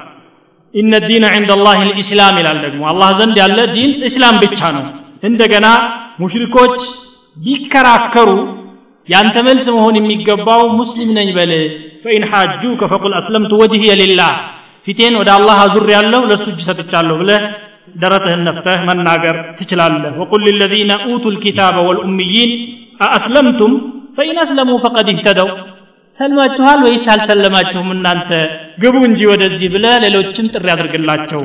ኢነ 0.74 0.92
ዲነ 1.04 1.24
ዕንደ 1.36 1.52
ላህ 1.60 1.78
ልኢስላም 1.88 2.36
ይላል 2.40 2.58
ደግሞ። 2.64 2.82
አላህ 2.92 3.10
ዘንድ 3.18 3.36
ያለ 3.42 3.58
ዲን 3.74 3.92
እስላም 4.08 4.36
ብቻ 4.44 4.60
ነው። 4.76 4.84
እንደገና 5.28 5.66
ሙሽሪኮች 6.22 6.76
ቢከራከሩ 7.36 8.30
ያንተ 9.08 9.36
መልስ 9.46 9.66
መሆን 9.76 9.94
የሚገባው 9.98 10.62
ሙስሊም 10.78 11.10
ነኝ 11.18 11.28
በል 11.38 11.52
ፈኢን 12.04 12.24
ሓጁከ 12.30 12.82
ፈቁል 12.92 13.14
አስለምቱ 13.18 13.52
ወጅህየ 13.62 13.92
ሊላህ 14.02 14.32
ፊቴን 14.86 15.14
ወደ 15.20 15.30
አላህ 15.36 15.56
አዙር 15.64 15.86
ያለው 15.96 16.22
ለእሱ 16.30 16.46
እጅ 16.52 16.60
ሰጥቻለሁ 16.68 17.16
ብለህ 17.22 17.42
ደረትህን 17.95 18.41
ነፍተህ 18.47 18.79
መናገር 18.89 19.35
ትችላለህ 19.57 20.13
ወቁል 20.21 20.41
ልለዚነ 20.47 20.91
ኡቱ 21.07 21.25
ልኪታበ 21.35 21.77
ወልኡምይን 21.87 22.51
አአስለምቱም 23.05 23.73
ፈኢን 24.17 24.37
አስለሙ 24.43 24.71
ፈቀድ 24.85 25.07
ይህተደው 25.13 25.49
ሰልማችኋል 26.15 26.79
ወይስ 26.85 27.05
አልሰለማችሁም 27.13 27.89
እናንተ 27.95 28.29
ግቡ 28.83 28.95
እንጂ 29.09 29.19
ወደዚህ 29.31 29.69
ብለህ 29.73 29.95
ሌሎችም 30.05 30.47
ጥሪ 30.53 30.67
አድርግላቸው 30.75 31.43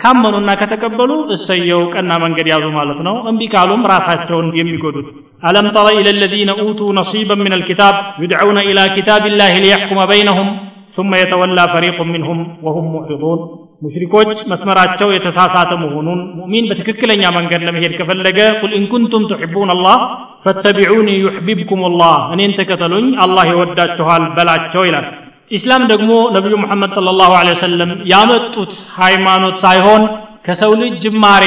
ካመኑና 0.00 0.50
ከተቀበሉ 0.60 1.10
እሰየው 1.34 1.82
ቀና 1.94 2.12
መንገድ 2.24 2.46
ያዙ 2.52 2.64
ማለት 2.78 3.00
ነው 3.06 3.16
እምቢ 3.30 3.42
ካሉም 3.52 3.82
ራሳቸውን 3.92 4.48
የሚጎዱት 4.58 5.08
አለም 5.48 5.66
ተረ 5.76 5.88
ኢለ 5.98 6.08
ለዚነ 6.20 6.50
ኡቱ 6.64 6.80
ነሲበን 6.98 7.40
ምን 7.44 7.54
አልኪታብ 7.56 7.94
ዩድዑነ 8.22 8.58
ኢላ 8.70 8.80
ኪታብ 8.96 9.24
ላህ 9.40 9.56
ሊያሕኩመ 9.64 10.02
በይነሁም 10.12 10.50
ثم 10.96 11.12
يتولى 11.14 11.64
فريق 11.74 11.98
منهم 12.06 12.38
وهم 12.64 12.84
معرضون 12.94 13.40
ሙሽሪኮች 13.81 14.39
መስመራቸው 14.51 15.09
የተሳሳተ 15.13 15.71
መሆኑን 15.81 16.19
ሙእሚን 16.37 16.65
በትክክለኛ 16.69 17.23
መንገድ 17.35 17.61
ለመሄድ 17.67 17.93
ከፈለገ 17.99 18.39
ቁል 18.61 18.71
ኢን 18.77 18.85
ኩንቱም 18.93 19.23
ትሕቡን 19.31 19.69
አላህ 19.75 19.97
ፈተቢዑኒ 20.45 21.09
ዩሕቢብኩም 21.25 21.81
ላህ 21.99 22.15
እኔን 22.35 22.53
ተከተሉኝ 22.59 23.07
አላህ 23.25 23.43
ይወዳችኋል 23.51 24.23
በላቸው 24.37 24.83
ይላል። 24.87 25.05
ኢስላም 25.51 25.83
ደግሞ 25.91 26.11
ነቢዩ 26.35 26.55
ሙሐመድ 26.63 26.91
صለ 26.97 27.07
ላሁ 27.19 27.31
ወሰለም 27.49 27.91
ያመጡት 28.11 28.71
ሃይማኖት 28.97 29.57
ሳይሆን 29.65 30.03
ከሰው 30.47 30.73
ልጅ 30.81 30.95
ጅማሬ 31.05 31.45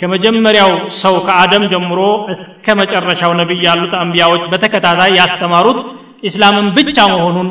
ከመጀመሪያው 0.00 0.72
ሰው 1.02 1.14
ከአደም 1.26 1.62
ጀምሮ 1.72 2.00
እስከ 2.34 2.76
መጨረሻው 2.80 3.32
ነቢይ 3.40 3.62
ያሉት 3.68 3.94
አንቢያዎች 4.02 4.42
በተከታታይ 4.52 5.12
ያስተማሩት 5.20 5.78
ኢስላምን 6.22 6.68
ብቻ 6.78 6.98
መሆኑን 7.14 7.48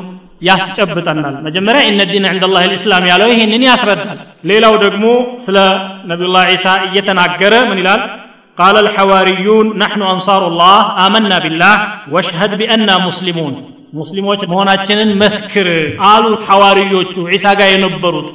ያስጨብጠናል 0.48 1.34
መጀመሪያ 1.46 1.80
ኢነ 1.88 2.00
ዲን 2.10 2.24
ዕንደ 2.30 2.44
ላህ 2.54 2.64
ልእስላም 2.70 3.04
ያለው 3.10 3.28
ይህንን 3.32 3.64
ያስረዳል 3.70 4.18
ሌላው 4.50 4.74
ደግሞ 4.84 5.04
ስለ 5.46 5.56
ነቢዩላህ 6.10 6.44
ዒሳ 6.54 6.66
እየተናገረ 6.88 7.54
ምን 7.70 7.80
ይላል 7.84 8.02
قال 8.58 8.76
الحواريون 8.84 9.66
نحن 9.84 10.00
أنصار 10.14 10.42
الله 10.50 10.78
آمنا 11.06 11.38
بالله 11.44 11.76
واشهد 12.14 12.52
بأننا 12.60 12.94
مسلمون 13.08 13.54
ሙስሊሞች 14.00 14.40
መሆናችንን 14.50 15.10
መስክር 15.22 15.68
አሉ 16.10 16.24
ሐዋርዮቹ 16.46 17.14
ዒሳ 17.34 17.46
ጋር 17.58 17.68
የነበሩት 17.72 18.28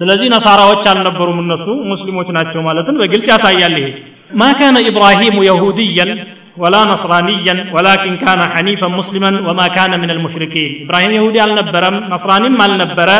ስለዚህ 0.00 0.28
ነሳራዎች 0.34 0.84
አልነበሩም 0.92 1.38
እነሱ 1.44 1.66
ሙስሊሞች 1.92 2.28
ናቸው 2.36 2.60
ማለትን 2.68 2.96
በግልጽ 3.00 3.26
ያሳያል 3.32 3.74
ይሄ 3.80 3.86
ማ 4.40 4.48
ካነ 4.58 4.76
ኢብራሂሙ 4.90 5.36
የሁድያን 5.48 6.10
ወላ 6.62 6.76
ነስራንያን 6.90 7.58
ወላኪን 7.76 8.14
ካነ 8.22 8.42
ሐኒፈን 8.54 8.92
ሙስሊመን 8.98 9.34
ወማ 9.48 9.62
ካነ 9.76 9.92
ምን 10.02 10.12
አልሙሽሪኪን 10.14 10.70
ኢብራሂም 10.84 11.14
የሁዲ 11.16 11.36
አልነበረም 11.46 11.96
ነስራኒም 12.12 12.56
አልነበረ 12.66 13.10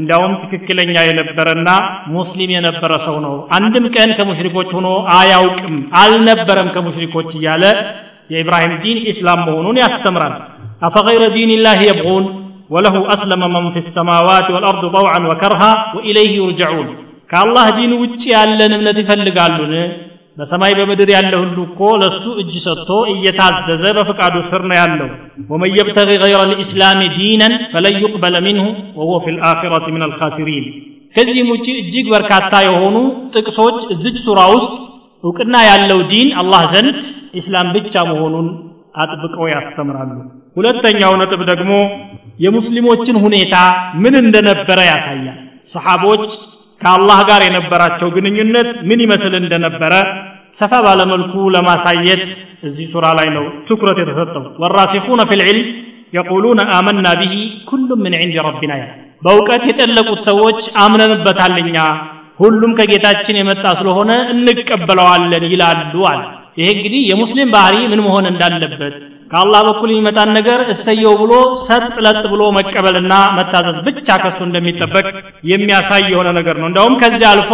እንዲያውም 0.00 0.34
ትክክለኛ 0.42 0.94
የነበረና 1.08 1.70
ሙስሊም 2.16 2.50
የነበረ 2.56 2.92
ሰው 3.06 3.16
ነው 3.26 3.34
አንድም 3.56 3.86
ቀን 3.96 4.10
ከሙሽሪኮች 4.18 4.70
ሆኖ 4.76 4.88
አያውቅም 5.18 5.76
አልነበረም 6.02 6.70
ከሙሽሪኮች 6.76 7.28
እያለ 7.40 7.64
የኢብራሂም 8.34 8.74
ዲን 8.84 8.98
ኢስላም 9.12 9.40
መሆኑን 9.48 9.78
ያስተምራል 9.84 10.34
أفغير 10.88 11.22
دين 11.36 11.50
الله 11.58 11.78
يبغون 11.90 12.24
وله 12.74 12.94
أسلم 13.14 13.42
من 13.54 13.64
في 13.74 13.80
السماوات 13.84 14.46
والأرض 14.54 14.82
طوعا 14.98 15.18
وكرها 15.30 15.72
وإليه 15.94 16.32
يرجعون 16.42 16.86
كالله 17.30 17.66
دين 17.78 17.92
وجي 18.02 18.28
ያለን 18.36 18.72
እምነት 18.78 18.96
ይፈልጋሉን 19.02 19.72
በሰማይ 20.37 20.73
በምድር 20.77 21.09
ያለ 21.13 21.33
ሁሉ 21.41 21.57
እኮ 21.67 21.79
ለሱ 22.01 22.23
እጅ 22.41 22.53
ሰጥቶ 22.65 22.89
እየታዘዘ 23.13 23.83
በፍቃዱ 23.97 24.35
ስር 24.49 24.61
ነው 24.69 24.75
ያለው። 24.79 25.07
ወመን 25.49 25.71
የብተጊ 25.77 26.09
ገይረ 26.23 26.41
ልእስላም 26.51 26.99
ዲነን 27.15 27.53
ፈለን 27.71 27.95
ዩቅበለ 28.03 28.35
ሚንሁ 28.47 28.65
ወሁወ 28.99 29.17
ፊ 29.23 29.33
ልአኪረት 29.37 29.85
ምን 29.93 30.03
አልካሲሪን 30.07 30.65
ከዚህም 31.15 31.49
ውጭ 31.53 31.67
እጅግ 31.81 32.07
በርካታ 32.13 32.53
የሆኑ 32.65 32.95
ጥቅሶች 33.35 33.77
እዚች 33.93 34.17
ሱራ 34.25 34.39
ውስጥ 34.55 34.73
እውቅና 35.23 35.55
ያለው 35.69 35.99
ዲን 36.11 36.29
አላህ 36.41 36.63
ዘንድ 36.73 36.99
ኢስላም 37.39 37.69
ብቻ 37.77 38.03
መሆኑን 38.09 38.47
አጥብቀው 39.01 39.47
ያስተምራሉ። 39.53 40.11
ሁለተኛው 40.55 41.13
ነጥብ 41.21 41.41
ደግሞ 41.51 41.71
የሙስሊሞችን 42.45 43.17
ሁኔታ 43.25 43.55
ምን 44.03 44.15
እንደነበረ 44.21 44.79
ያሳያል። 44.89 45.39
ሰሓቦች 45.73 46.23
ከአላህ 46.81 47.19
ጋር 47.29 47.41
የነበራቸው 47.45 48.07
ግንኙነት 48.15 48.67
ምን 48.89 48.99
ይመስል 49.05 49.33
እንደነበረ 49.39 49.93
ሰፋ 50.59 50.73
ባለመልኩ 50.85 51.33
ለማሳየት 51.55 52.21
እዚህ 52.67 52.85
ሱራ 52.93 53.05
ላይ 53.17 53.27
ነው 53.35 53.45
ትኩረት 53.67 53.97
የተሰጠው። 54.01 54.43
ወራሲኹነ 54.63 55.21
ፊ 55.29 55.39
ልዕልም 55.41 55.67
የቁሉነ 56.13 56.61
አመና 56.77 57.07
ብሂ 57.19 57.33
ኩሉም 57.69 57.99
ምን 58.03 58.13
ዕንድ 58.21 58.35
ረቢና 58.47 58.73
ያ 58.81 58.85
በእውቀት 59.21 59.63
የጠለቁት 59.69 60.19
ሰዎች 60.29 60.59
አምነንበታል 60.83 61.55
እኛ 61.63 61.77
ሁሉም 62.39 62.71
ከጌታችን 62.79 63.39
የመጣ 63.39 63.65
ስለሆነ 63.79 64.11
እንቀበለዋለን 64.33 65.45
ይላሉ 65.53 65.93
አለ። 66.09 66.19
ይሄ 66.57 66.67
እንግዲህ 66.75 67.01
የሙስሊም 67.09 67.49
ባህሪ 67.55 67.75
ምን 67.91 68.01
መሆን 68.05 68.25
እንዳለበት 68.29 68.95
ከአላህ 69.31 69.61
በኩል 69.67 69.89
የሚመጣን 69.91 70.29
ነገር 70.37 70.59
እሰየው 70.73 71.13
ብሎ 71.21 71.33
ሰጥ 71.65 71.95
ለጥ 72.05 72.21
ብሎ 72.33 72.43
መቀበልና 72.57 73.13
መታዘዝ 73.37 73.77
ብቻ 73.87 74.07
ከሱ 74.21 74.39
እንደሚጠበቅ 74.47 75.05
የሚያሳይ 75.51 76.03
የሆነ 76.13 76.29
ነገር 76.39 76.55
ነው። 76.61 76.67
እንደውም 76.69 76.95
ከዚህ 77.01 77.27
አልፎ 77.31 77.51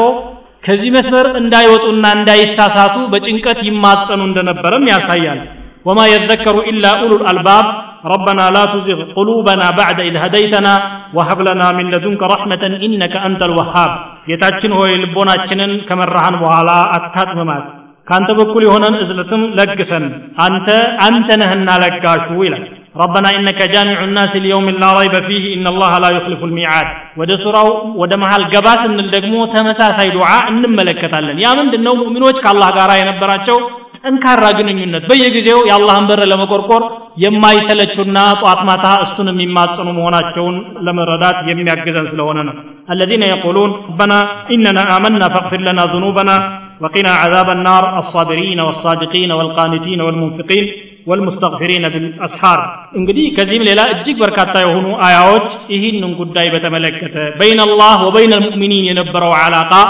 ከዚህ 0.64 0.90
መስመር 0.96 1.26
እንዳይወጡና 1.42 2.04
እንዳይሳሳቱ 2.18 2.96
በጭንቀት 3.12 3.60
ይማጸኑ 3.68 4.20
እንደነበረም 4.30 4.84
ያሳያል 4.92 5.40
ወማ 5.88 6.00
የዘከሩ 6.12 6.56
ኢላ 6.72 6.86
ኡሉ 7.02 7.12
ልአልባብ 7.22 7.66
ربنا 8.14 8.44
لا 8.56 8.64
تزغ 8.72 8.98
قلوبنا 9.16 9.66
بعد 9.80 9.98
إذ 10.08 10.14
هديتنا 10.24 10.74
وهب 11.16 11.38
لنا 11.48 11.66
من 11.78 11.86
لدنك 11.92 12.22
رحمة 12.34 12.62
إنك 12.86 13.14
أنت 13.28 13.40
الوهاب 13.48 13.90
ጌታችን 14.28 14.72
ሆይ 14.78 14.90
ልቦናችንን 15.02 15.72
ከመራሃን 15.88 16.36
በኋላ 16.42 16.70
አታጥምማት 16.96 17.64
ከአንተ 18.08 18.30
በኩል 18.40 18.62
የሆነን 18.66 18.94
እዝነትም 19.02 19.42
ለግሰን 19.58 20.04
አንተ 20.44 20.68
አንተ 21.06 21.28
ነህና 21.40 21.68
ለጋሹ 21.82 22.26
ይላል 22.46 22.64
ربنا 23.04 23.28
إنك 23.38 23.60
جامع 23.74 23.98
الناس 24.08 24.32
ليوم 24.44 24.66
لا 24.82 24.90
ريب 24.98 25.14
فيه 25.28 25.44
إن 25.56 25.66
الله 25.72 25.92
لا 26.04 26.10
يخلف 26.16 26.40
الميعاد 26.48 26.88
ወደ 27.20 27.30
ሱራው 27.42 27.68
ወደ 28.00 28.12
መሃል 28.22 28.42
ገባ 28.52 28.66
ስንል 28.82 29.08
ደግሞ 29.16 29.34
ተመሳሳይ 29.54 30.08
ዱዓ 30.16 30.28
እንመለከታለን 30.50 31.36
ያ 31.44 31.48
ምንድነው 31.60 31.94
ሙእሚኖች 32.00 32.36
ከአላህ 32.44 32.68
ጋር 32.78 32.90
የነበራቸው 33.00 33.58
ጠንካራ 33.98 34.44
ግንኙነት 34.58 35.04
በየጊዜው 35.10 35.60
የአላህን 35.68 36.04
በር 36.10 36.20
ለመቆርቆር 36.32 36.82
የማይሰለቹና 37.24 38.18
ጧት 38.42 38.60
ማታ 38.68 38.86
እሱን 39.04 39.28
የሚማጽኑ 39.32 39.88
መሆናቸውን 39.98 40.56
ለመረዳት 40.88 41.38
የሚያግዘን 41.50 42.08
ስለሆነ 42.12 42.38
ነው 42.48 42.56
الذين 42.94 43.22
يقولون 43.34 43.70
ربنا 43.90 44.18
إننا 44.54 44.82
آمنا 44.96 45.26
فاغفر 45.34 45.60
لنا 45.68 45.82
ذنوبنا 45.94 46.36
وقنا 46.82 47.12
عذاب 47.22 47.48
النار 47.56 47.84
الصابرين 48.02 48.60
والصادقين 48.66 49.30
والقانتين 49.38 50.00
والمنفقين 50.06 50.64
والمستغفرين 51.07 51.83
بالأسحار. 51.93 52.59
انقدي 52.97 53.23
كذيم 53.37 53.61
ليلا 53.67 53.83
اجيك 53.91 54.17
بركاتا 54.21 54.59
يهونو 54.65 54.91
آياوت 55.07 55.47
إهين 55.73 55.95
ننقود 56.03 56.29
دايبة 56.33 56.65
ملكة 56.75 57.15
بين 57.41 57.59
الله 57.67 57.97
وبين 58.07 58.31
المؤمنين 58.39 58.83
ينبروا 58.89 59.35
علاقة 59.43 59.81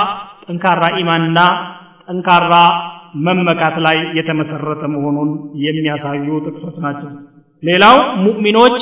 انكار 0.51 0.81
إيماننا 0.97 1.47
انكار 2.13 2.43
መመካት 3.25 3.75
ላይ 3.85 3.97
የተመሰረተ 4.17 4.83
መሆኑን 4.93 5.29
የሚያሳዩ 5.65 6.27
ጥቅሶች 6.45 6.77
ናቸው 6.85 7.09
ሌላው 7.63 7.97
ሙእሚኖች 8.23 8.77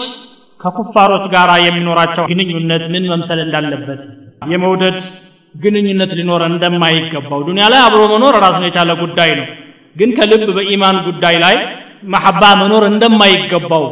ከኩፋሮች 0.63 1.24
ጋር 1.34 1.50
የሚኖራቸው 1.65 2.24
ግንኙነት 2.32 2.84
ምን 2.94 3.04
መምሰል 3.13 3.39
እንዳለበት 3.46 4.02
የመውደድ 4.52 4.98
ግንኙነት 5.56 6.12
ሊኖረ 6.20 6.44
እንደማይገባው 6.52 7.39
ዱኒያ 7.48 7.65
ላይ 7.74 7.82
አብሮ 7.88 8.02
መኖር 8.13 8.36
ራሱን 8.46 8.65
የቻለ 8.67 8.91
ጉዳይ 9.04 9.32
ነው 9.39 9.48
ግን 9.95 10.10
ከልብ 10.17 10.49
በኢማን 10.58 10.97
ጉዳይ 11.08 11.36
ላይ 11.43 11.56
መሐባ 12.13 12.43
መኖር 12.62 12.84
እንደማይገባው 12.89 13.86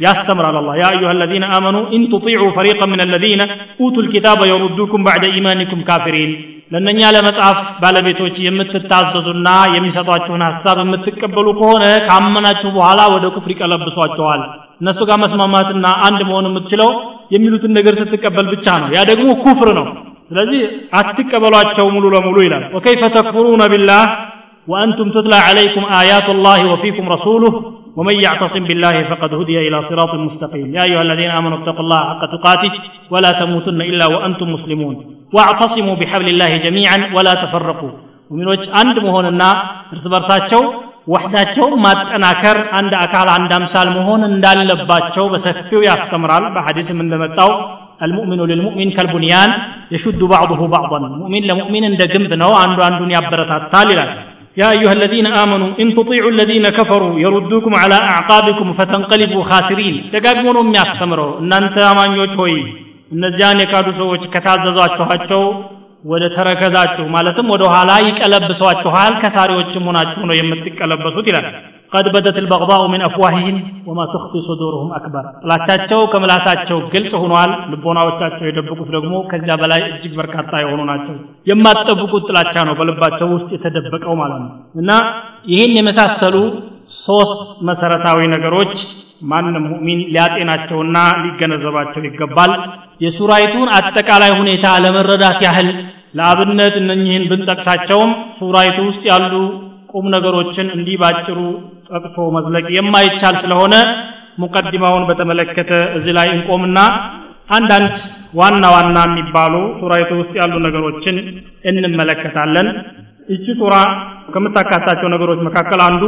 ያስተምራል 0.00 0.56
አላህ። 0.60 0.74
يا 0.80 0.86
أيها 0.90 1.08
الذين 1.14 1.44
آمنوا 1.56 1.76
إن 1.94 2.04
تطيعوا 2.12 2.44
فريقا 2.56 2.88
من 2.92 3.00
الذين 3.04 3.42
أوتوا 3.80 3.96
الكتاب 4.04 4.40
يردوكم 4.50 5.02
بعد 5.06 5.24
إيمانكم 5.38 5.82
كافرين። 5.88 6.32
ለእነኛ 6.72 7.00
ለመጽሐፍ 7.14 7.58
ባለቤቶች 7.82 8.36
የምትታዘዙና 8.44 9.46
የሚሰጧችሁን 9.72 10.42
ሀሳብ 10.46 10.78
የምትቀበሉ 10.82 11.46
ከሆነ 11.58 11.84
ካመናችሁ 12.08 12.70
በኋላ 12.76 13.00
ወደ 13.14 13.26
ኩፍር 13.34 13.52
ይቀለብሷቸዋል 13.54 14.42
እነሱ 14.80 15.00
ጋር 15.08 15.18
መስማማትና 15.24 15.86
አንድ 16.06 16.20
መሆን 16.28 16.48
የምትችለው 16.48 16.90
የሚሉትን 17.34 17.74
ነገር 17.78 17.94
ስትቀበል 18.00 18.46
ብቻ 18.54 18.66
ነው። 18.82 18.88
ያ 18.96 19.02
ደግሞ 19.10 19.28
ኩፍር 19.42 19.70
ነው። 19.78 19.86
ስለዚህ 20.30 20.60
አትቀበሏቸው 21.00 21.86
ሙሉ 21.94 22.04
ለሙሉ 22.14 22.36
ይላል። 22.46 22.64
ወከይፈ 22.76 23.02
ተክፍሩነ 23.16 23.62
ቢላህ 23.72 24.04
وأنتم 24.69 25.07
تتلى 25.15 25.39
عليكم 25.49 25.83
آيات 26.01 26.27
الله 26.35 26.59
وفيكم 26.71 27.05
رسوله 27.15 27.53
ومن 27.97 28.15
يعتصم 28.25 28.63
بالله 28.69 28.95
فقد 29.09 29.31
هدي 29.39 29.57
إلى 29.67 29.77
صراط 29.81 30.13
مستقيم 30.27 30.67
يا 30.77 30.83
أيها 30.87 31.03
الذين 31.07 31.31
آمنوا 31.39 31.57
اتقوا 31.59 31.83
الله 31.85 31.99
حق 32.09 32.23
تقاته 32.35 32.71
ولا 33.13 33.31
تموتن 33.41 33.79
إلا 33.91 34.05
وأنتم 34.13 34.47
مسلمون 34.55 34.95
واعتصموا 35.35 35.95
بحبل 36.01 36.27
الله 36.33 36.51
جميعا 36.65 36.97
ولا 37.17 37.33
تفرقوا 37.43 37.93
ومن 38.31 38.45
وجه 38.51 38.67
عند 38.79 38.97
مهوننا 39.07 39.49
እርስ 39.93 40.05
በርሳቸው 40.13 40.61
ወሕዳቸው 41.13 41.67
ማጠናከር 41.85 42.57
አንድ 42.77 42.93
አካል 43.05 43.27
አንድ 43.37 43.51
አምሳል 43.57 43.87
መሆን 43.97 44.21
እንዳለባቸው 44.29 45.25
በሰፊው 45.33 45.81
ያስተምራል 45.89 46.45
በሐዲስም 46.55 46.99
እንደመጣው 47.05 47.51
المؤمن 48.05 48.39
للمؤمن 48.51 48.87
كالبنيان 48.97 49.49
يشد 49.93 50.21
بعضه 50.35 50.61
بعضا 50.75 50.99
مؤمن 51.21 51.41
لمؤمن 51.49 51.83
እንደ 51.91 52.01
ግንብ 52.13 52.31
ነው 52.43 52.51
አንዱ 52.63 52.79
አንዱን 52.87 53.11
ያበረታታል 53.17 53.87
ይላል 53.93 54.09
يا 54.57 54.69
أيها 54.71 54.93
الذين 54.99 55.27
آمنوا 55.43 55.69
إن 55.81 55.87
تطيعوا 55.97 56.31
الذين 56.31 56.65
كفروا 56.77 57.13
يردوكم 57.19 57.71
على 57.75 57.97
أعقابكم 58.05 58.67
فتنقلبوا 58.79 59.43
خاسرين 59.49 59.95
ደጋግሞ 60.13 60.47
ነው 60.55 60.61
የሚያስተምረው 60.65 61.29
እናንተ 61.43 61.75
አማኞች 61.91 62.33
ሆይ 62.41 62.53
እነዚያን 63.11 63.59
የካዱ 63.63 63.87
ሰዎች 64.01 64.21
ከታዘዟችኋቸው 64.33 65.41
ወደ 66.03 66.23
ተረከዛችሁ 66.35 67.05
ማለትም 67.15 67.47
ወደ 67.53 67.63
ኋላ 67.73 67.91
ይቀለብሷችኋል 68.07 69.13
ከሳሪዎችም 69.21 69.85
ሆናችሁ 69.89 70.23
ነው 70.29 70.35
የምትቀለበሱት 70.39 71.27
ይላል 71.31 71.47
ቀድ 71.92 72.06
በደት 72.14 72.36
ልበቅባኡ 72.42 72.82
ምን 72.92 73.02
አፍዋሂህም 73.06 73.56
ወማ 73.86 74.00
ትኽፊ 74.10 74.32
ሱዱርሁም 74.46 74.90
አክበር 74.96 75.24
ጥላቻቸው 75.42 76.00
ከምላሳቸው 76.12 76.78
ግልጽ 76.92 77.12
ሆኗል። 77.22 77.52
ልቦናዎቻቸው 77.72 78.44
የደበቁት 78.48 78.88
ደግሞ 78.96 79.14
ከዚያ 79.30 79.54
በላይ 79.62 79.82
እጅግ 79.88 80.12
በርካታ 80.20 80.52
የሆኑ 80.62 80.80
ናቸው። 80.90 81.14
የማትጠብቁት 81.50 82.24
ጥላቻ 82.30 82.54
ነው 82.68 82.74
በልባቸው 82.80 83.28
ውስጥ 83.34 83.50
የተደበቀው 83.56 84.14
ማለት 84.20 84.40
ነው። 84.44 84.50
እና 84.80 84.90
ይህን 85.52 85.72
የመሳሰሉ 85.78 86.36
ሶስት 87.04 87.40
መሰረታዊ 87.68 88.20
ነገሮች 88.34 88.74
ማንም 89.24 89.64
ሙእሚን 89.70 90.00
ሊያጤናቸውና 90.08 90.96
ሊገነዘባቸው 91.24 92.04
ይገባል። 92.08 92.52
የሱራይቱን 93.04 93.68
አጠቃላይ 93.76 94.32
ሁኔታ 94.38 94.66
ለመረዳት 94.84 95.40
ያህል 95.46 95.68
ለአብነት 96.18 96.74
እነኚህን 96.78 97.26
ብንጠቅሳቸውም 97.30 98.10
ሱራይቱ 98.38 98.78
ውስጥ 98.88 99.02
ያሉ 99.10 99.34
ቁም 99.90 100.06
ነገሮችን 100.14 100.68
እንዲህ 100.76 100.96
ባጭሩ 101.02 101.38
ጠቅሶ 101.90 102.16
መዝለቅ 102.36 102.66
የማይቻል 102.76 103.36
ስለሆነ 103.42 103.74
ሙቀዲማውን 104.38 105.04
በተመለከተ 105.08 105.70
እዚህ 105.96 106.12
ላይ 106.18 106.28
እንቆምና 106.34 106.78
አንዳንድ 107.50 107.94
ዋና 108.34 108.64
ዋና 108.74 108.98
የሚባሉ 109.08 109.54
ሱራይቱ 109.78 110.10
ውስጥ 110.20 110.34
ያሉ 110.40 110.54
ነገሮችን 110.66 111.16
እንመለከታለን። 111.70 112.68
እቺ 113.28 113.46
ሱራ 113.60 113.74
ከምታካታቸው 114.34 115.08
ነገሮች 115.14 115.40
መካከል 115.48 115.80
አንዱ 115.88 116.02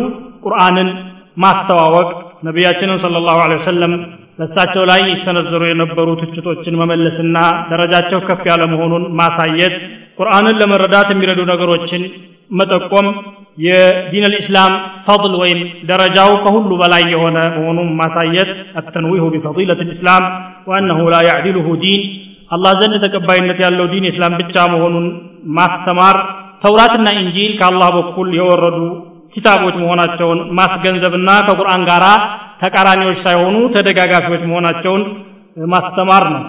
ቁርአንን 0.45 0.89
ማስተዋወቅ። 1.37 2.09
ነቢያችንን 2.47 3.01
ስለ 3.03 3.19
ላሁ 3.27 3.41
ወሰለም 3.53 3.93
በእሳቸው 4.39 4.85
ላይ 4.91 5.01
ይሰነዘሩ 5.13 5.63
የነበሩ 5.69 6.09
ትችቶችን 6.21 6.79
መመለስና 6.81 7.37
ደረጃቸው 7.71 8.21
ከፍ 8.29 8.43
ያለ 8.51 8.63
መሆኑን 8.73 9.05
ማሳየት 9.21 9.75
ቁርአንን 10.19 10.59
ለመረዳት 10.61 11.09
የሚረዱ 11.13 11.41
ነገሮችን 11.51 12.03
መጠቆም 12.51 13.07
የ 13.59 13.85
دين 13.85 14.25
الإسلام 14.33 14.73
فضل 15.07 15.33
ወይም 15.41 15.61
ደረጃው 15.89 16.31
ከሁሉ 16.45 16.71
በላይ 16.81 17.03
የሆነ 17.13 17.39
መሆኑን 17.57 17.89
ማሳየት 18.01 18.51
التنويه 18.81 19.25
بفضيلة 19.35 19.81
الإسلام 19.83 20.25
وأنه 20.69 21.01
لا 21.15 21.19
يعدله 21.29 21.67
دين። 21.83 22.03
አላህ 22.51 22.73
ዘንድ 22.81 22.95
ተቀባይነት 23.05 23.59
ያለው 23.65 23.87
ዲን 23.93 24.07
ኢስላም 24.11 24.35
ብቻ 24.41 24.65
መሆኑን 24.73 25.07
ማስተማር 25.57 26.17
ተውራትና 26.65 27.09
ኢንጂል 27.21 27.53
ከአላህ 27.61 27.89
በኩል 27.99 28.29
የወረዱ 28.39 28.79
ኪታቦች 29.35 29.77
መሆናቸውን 29.83 30.41
ማስገንዘብና 30.59 31.31
ከቁርአን 31.47 31.85
ጋር 31.91 32.05
ተቃራኒዎች 32.63 33.19
ሳይሆኑ 33.25 33.57
ተደጋጋፊዎች 33.77 34.43
መሆናቸውን 34.51 35.03
ማስተማር 35.73 36.25
ነው። 36.35 36.43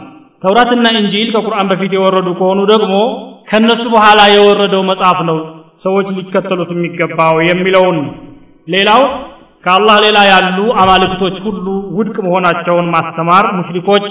ተውራትና 0.44 0.88
ኢንጂል 1.00 1.30
ከቁርአን 1.36 1.68
በፊት 1.72 1.92
የወረዱ 1.96 2.30
ከሆኑ 2.40 2.60
ደግሞ 2.74 2.96
ከነሱ 3.48 3.84
በኋላ 3.94 4.22
የወረደው 4.34 4.84
መጽሐፍ 4.90 5.20
ነው 5.30 5.38
ሰዎች 5.86 6.08
ሊከተሉት 6.18 6.70
የሚገባው 6.74 7.36
የሚለውን። 7.48 7.98
ሌላው 8.68 9.02
ከአላህ 9.64 9.98
ሌላ 10.06 10.20
ያሉ 10.30 10.58
አማልክቶች 10.82 11.36
ሁሉ 11.46 11.66
ውድቅ 11.98 12.16
መሆናቸውን 12.26 12.88
ማስተማር 12.96 13.46
ሙሽሪኮች 13.58 14.06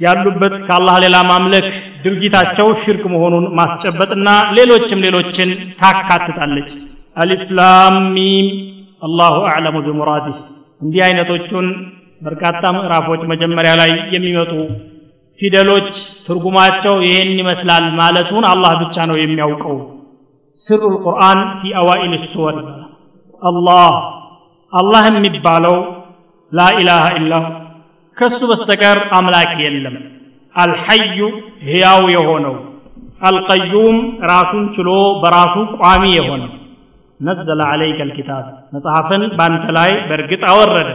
ያሉበት 0.00 0.54
ከአላህ 0.66 0.96
ሌላ 1.04 1.16
ማምለክ 1.30 1.66
ድርጊታቸው 2.04 2.68
ሽርክ 2.80 3.04
መሆኑን 3.12 3.44
ማስጨበጥና 3.58 4.28
ሌሎችም 4.56 5.02
ሌሎችን 5.06 5.50
ታካትታለች። 5.80 6.68
አሊፍ 7.16 7.44
ላም 7.58 7.96
ሚም። 8.14 8.48
አላሁ 9.02 9.36
አዕለሙ 9.50 9.76
ቢሙራዲህ። 9.86 10.36
እንዲህ 10.80 11.00
አይነቶቹን 11.06 11.66
በርካታ 12.20 12.62
ምዕራፎች 12.76 13.22
መጀመሪያ 13.32 13.72
ላይ 13.80 13.90
የሚመጡ 14.14 14.52
ፊደሎች 15.40 15.88
ትርጉማቸው 16.26 16.94
ይህን 17.06 17.30
ይመስላል 17.40 17.84
ማለቱን 17.98 18.44
አላህ 18.52 18.72
ብቻ 18.82 18.96
ነው 19.10 19.16
የሚያውቀው። 19.20 19.78
ስሩ 20.58 20.82
ልቁርአን 20.94 21.40
ፊ 21.58 21.72
አዋኢል 21.80 22.14
ሱወር። 22.26 22.56
ይባላል 22.60 22.92
አላህ 23.42 23.94
አላህ 24.72 25.02
የሚባለው 25.10 25.76
ላኢላሃ 26.52 27.04
ኢላሁ 27.18 27.44
ከሱ 28.16 28.38
በስተቀር 28.50 28.98
አምላክ 29.16 29.52
የለም። 29.64 29.96
አልሐዩ 30.54 31.18
ሕያው 31.66 32.02
የሆነው 32.14 32.54
አልቀዩም 33.20 33.96
ራሱን 34.30 34.64
ችሎ 34.76 34.90
በራሱ 35.22 35.54
ቋሚ 35.76 36.04
የሆነው። 36.16 36.50
ነዘለ 37.20 37.60
ዓለይከ 37.68 37.98
ልኪታብ 38.08 38.44
መጽሐፍን 38.74 39.22
በአንተ 39.36 39.66
ላይ 39.76 39.90
በእርግጥ 40.08 40.42
አወረደ። 40.50 40.88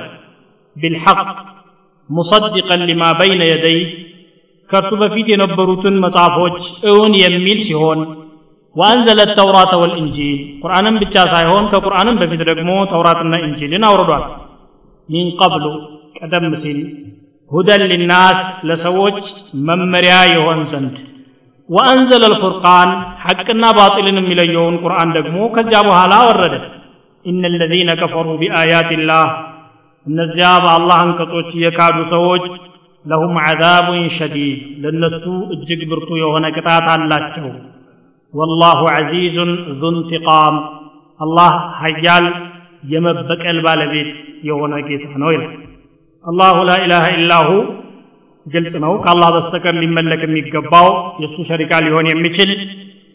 ቢልሐቅ 0.76 1.20
ሙሰድቀን 2.10 2.82
ሊማ 2.90 3.04
በይነ 3.20 3.42
የደይህ 3.50 3.88
ከእርሱ 4.72 4.92
በፊት 5.02 5.28
የነበሩትን 5.32 5.96
መጽሐፎች 6.04 6.58
እውን 6.92 7.14
የሚል 7.24 7.60
ሲሆን 7.68 8.00
ወአንዘለ 8.76 9.22
ተውራተ 9.38 9.74
ወልእንጂል 9.82 10.40
ቁርአንን 10.62 10.98
ብቻ 11.02 11.16
ሳይሆን 11.32 11.64
ከቁርአንም 11.72 12.20
በፊት 12.22 12.42
ደግሞ 12.50 12.72
ተውራትና 12.92 13.34
እንጂልን 13.46 13.86
አውርዷል። 13.88 14.24
ሚን 15.10 15.28
ቀብሉ 15.40 15.66
ቀደም 16.18 16.54
ሲል 16.62 16.80
ሁደን 17.52 17.82
ሊናስ 17.92 18.40
ለሰዎች 18.68 19.20
መመሪያ 19.68 20.16
የሆን 20.32 20.60
ዘንድ። 20.72 20.96
ወአንዘለ 21.70 22.24
ልፉርቃን 22.32 22.90
ሐቅና 23.24 23.66
ባጢልን 23.78 24.18
የሚለየውን 24.20 24.76
ቁርአን 24.84 25.10
ደግሞ 25.18 25.38
ከዚያ 25.56 25.80
በኋላ 25.88 26.14
ወረደ። 26.28 26.56
ኢነ 27.26 27.44
ለዚነ 27.54 27.92
ከፈሩ 28.00 28.28
ቢአያት 28.42 28.90
ላህ 29.10 29.28
እነዚያ 30.06 30.48
በአላህ 30.64 30.98
አንቀጾች 31.04 31.50
የካዱ 31.64 31.98
ሰዎች 32.14 32.46
ለሁም 33.06 33.36
ዓዛቡን 33.44 34.04
ሸዲድ 34.18 34.60
ለእነሱ 34.82 35.24
እጅግ 35.56 35.82
ብርቱ 35.92 36.10
የሆነ 36.22 36.46
ቅጣት 36.56 36.88
አላቸው 36.94 37.48
ወላሁ 38.34 38.82
ዐዚዙን 38.96 39.52
ዙ 39.80 39.92
እንቲቃም 39.94 40.58
አላህ 41.20 41.52
ሀያል 41.80 42.28
የመበቀል 42.92 43.58
ባለቤት 43.66 44.12
የሆነ 44.50 44.74
ጌታ 44.88 45.08
ነው 45.24 45.32
ይላል 45.36 45.56
አላሁ 46.26 46.58
ላ 46.70 46.74
ኢላሃ 46.84 47.06
ኢላሁ 47.18 47.48
ግልጽ 48.46 48.76
ነው 48.84 48.94
ከአላህ 49.04 49.30
በስተቀር 49.36 49.76
ሊመለክ 49.82 50.22
የሚገባው 50.26 50.88
የእሱ 51.22 51.38
ሸሪካ 51.50 51.82
ሊሆን 51.86 52.08
የሚችል 52.12 52.52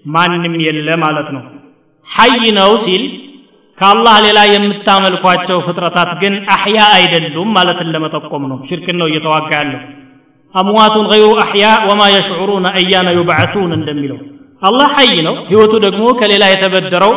ማንም 0.04 0.54
የለ 0.66 0.88
ማለት 1.04 1.28
ነው 1.36 1.42
ሐይ 2.08 2.44
ነው 2.58 2.72
ሲል 2.84 3.04
ከአላህ 3.78 4.14
ሌላ 4.24 4.38
የምታመልኳቸው 4.50 5.58
ፍጥረታት 5.66 6.10
ግን 6.20 6.34
አሕያ 6.54 6.78
አይደሉም 6.96 7.48
ማለትን 7.56 7.88
ለመጠቆም 7.94 8.44
ነው። 8.50 8.58
ሽርክን 8.68 8.96
ነው 9.00 9.08
እየተዋጋ 9.10 9.50
ያለው። 9.58 9.80
አምዋቱን 10.54 11.06
ገይሩ 11.12 11.26
አሕያ 11.42 11.66
ወማ 11.88 12.02
የሽዑሩነ 12.14 12.66
አያነ 12.78 13.08
ዩብዓቱን 13.18 13.70
እንደሚለው 13.78 14.18
አላህ 14.62 14.88
ሐይ 14.96 15.14
ነው። 15.26 15.34
ህይወቱ 15.48 15.72
ደግሞ 15.86 16.04
ከሌላ 16.20 16.44
የተበደረው 16.50 17.12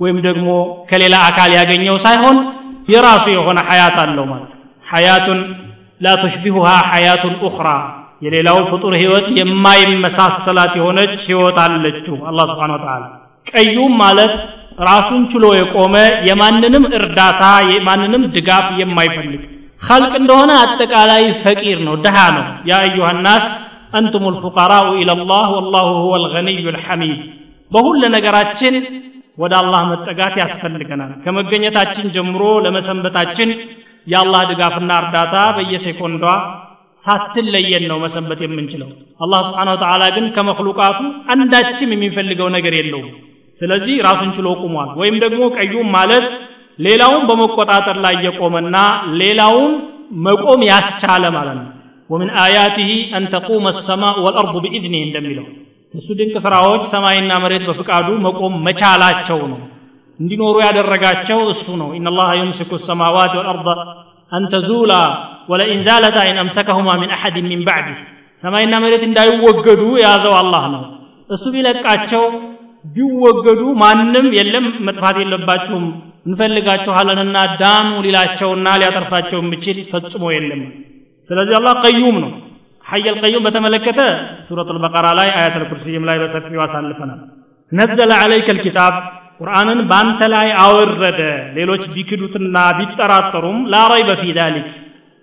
ወይም 0.00 0.18
ደግሞ 0.26 0.48
ከሌላ 0.90 1.14
አካል 1.26 1.50
ያገኘው 1.58 1.96
ሳይሆን 2.04 2.36
የራሱ 2.88 3.24
የሆነ 3.34 3.58
ሐያት 3.68 3.96
አለው 4.04 4.24
ማለት 4.30 4.52
ሐያቱን 4.86 5.40
ላ 6.00 6.14
ቱሽቢሁሃ 6.22 6.68
ሐያቱን 6.90 7.34
ኡኽራ 7.48 7.68
የሌላው 8.22 8.58
ፍጡር 8.70 8.94
ህይወት 9.00 9.26
የማይመሳሰላት 9.40 10.72
የሆነች 10.78 11.12
ህይወት 11.28 11.58
አለችው 11.64 12.16
አላህ 12.30 12.44
ስብሓን 12.50 12.72
ወተዓላ። 12.76 13.04
ቀዩም 13.50 13.92
ማለት 14.02 14.32
ራሱን 14.88 15.22
ችሎ 15.32 15.46
የቆመ 15.56 15.94
የማንንም 16.28 16.84
እርዳታ 16.98 17.42
የማንንም 17.70 18.22
ድጋፍ 18.34 18.66
የማይፈልግ 18.80 19.42
ኸልቅ 19.82 20.12
እንደሆነ 20.20 20.50
አጠቃላይ 20.62 21.22
ፈቂር 21.42 21.78
ነው 21.86 21.94
ድሃ 22.04 22.16
ነው። 22.36 22.46
ያ 22.70 22.78
አዩሃ 22.84 23.10
ናስ 23.26 23.46
አንቱም 23.98 24.24
ልፉቀራኡ 24.34 24.88
ኢለላህ 25.00 25.46
ወላሁ 25.56 25.86
ሁወ 26.02 26.16
ልገኒዩ 26.24 26.64
ልሐሚድ 26.76 27.20
በሁለ 27.70 28.02
ነገራችን 28.16 28.74
ወደ 29.38 29.52
አላህ 29.60 29.82
መጠጋት 29.90 30.34
ያስፈልገናል። 30.42 31.12
ከመገኘታችን 31.24 32.06
ጀምሮ 32.16 32.42
ለመሰንበታችን 32.64 33.50
የአላህ 34.06 34.42
ድጋፍና 34.50 34.90
እርዳታ 35.02 35.34
በየሴኮንዷ 35.56 36.24
ሳትለየን 37.00 37.84
ነው 37.90 37.98
መሰንበት 38.04 38.40
የምንችለው። 38.44 38.88
አላህ 39.20 39.40
ስብሓን 39.46 39.70
ወተዓላ 39.74 40.02
ግን 40.16 40.26
ከመክሉቃቱ 40.36 40.98
አንዳችም 41.34 41.92
የሚፈልገው 41.94 42.48
ነገር 42.56 42.74
የለውም 42.78 43.08
ስለዚህ 43.60 43.94
ራሱን 44.06 44.30
ችሎ 44.36 44.48
ቁሟል። 44.62 44.90
ወይም 45.00 45.16
ደግሞ 45.24 45.42
ቀዩም 45.56 45.88
ማለት 45.96 46.26
ሌላውን 46.78 47.22
በመቆጣጠር 47.30 47.96
ላይ 48.04 48.14
የቆመና 48.26 48.76
ሌላውን 49.20 49.72
መቆም 50.26 50.60
ያስቻለ 50.70 51.24
ማለት 51.34 51.56
ነው። 51.58 51.66
ወምን 52.10 52.30
አያቲህ 52.42 52.92
አን 53.16 53.24
ተቁመ 53.34 53.66
ሰማእ 53.80 54.16
ወልአርዱ 54.24 54.54
ቢኢዝኒህ 54.64 55.02
እንደሚለው 55.08 55.46
እሱ 55.94 56.08
ድንቅ 56.18 56.34
ስራዎች 56.44 56.82
ሰማይና 56.92 57.32
መሬት 57.42 57.64
በፍቃዱ 57.68 58.08
መቆም 58.26 58.54
መቻላቸው 58.66 59.40
ነው። 59.52 59.60
እንዲኖሩ 60.18 60.56
ያደረጋቸው 60.66 61.38
እሱ 61.52 61.66
ነው። 61.82 61.88
إن 61.98 62.06
الله 62.06 62.30
يمسك 62.40 62.70
السماوات 62.88 63.32
والأرض 63.38 63.68
ولئن 65.50 65.80
زالتا 65.86 66.18
إن 66.28 66.38
أمسكهما 66.42 66.88
من 67.00 67.10
أحد 67.16 67.46
من 67.52 67.62
بعده 67.68 67.98
ሰማይና 68.42 68.74
መሬት 68.84 69.02
እንዳይወገዱ 69.08 69.82
የያዘው 69.96 70.34
አላህ 70.40 70.64
ነው። 70.74 70.82
እሱ 71.30 71.44
ቢለቃቸው 71.54 72.24
ቢወገዱ 72.84 73.62
ማንም 73.80 74.26
የለም 74.36 74.66
መጥፋት 74.86 75.16
የለባችሁም። 75.22 75.86
እንፈልጋችኋለንና 76.26 77.36
ዳኑ 77.60 77.90
ሊላቸውና 78.04 78.68
ሊያጠርፋቸው 78.80 79.38
የሚችል 79.42 79.78
ፈጽሞ 79.90 80.24
የለም። 80.34 80.62
ስለዚህ 81.30 81.54
አላህ 81.58 81.74
ቀዩም 81.84 82.16
ነው። 82.24 82.32
ሐየል 82.84 83.16
ቀዩም 83.22 83.44
በተመለከተ 83.46 84.00
ሱረቱ 84.46 84.68
ልበቀራ 84.76 85.06
ላይ 85.18 85.28
አያት 85.36 85.56
ልኩርሲይም 85.62 86.04
ላይ 86.08 86.16
በሰፊው 86.22 86.62
አሳልፈናል። 86.64 87.20
ነዘለ 87.72 88.12
ዓለይከ 88.22 88.48
ልኪታብ 88.56 88.94
ቁርአንን 89.40 89.80
በአንተ 89.90 90.20
ላይ 90.32 90.48
አወረደ። 90.62 91.20
ሌሎች 91.58 91.82
ቢክዱትና 91.92 92.56
ቢጠራጠሩም 92.78 93.58
ላ 93.72 93.84
ረይበ 93.92 94.10
ፊ 94.20 94.32
ዛሊክ 94.38 94.66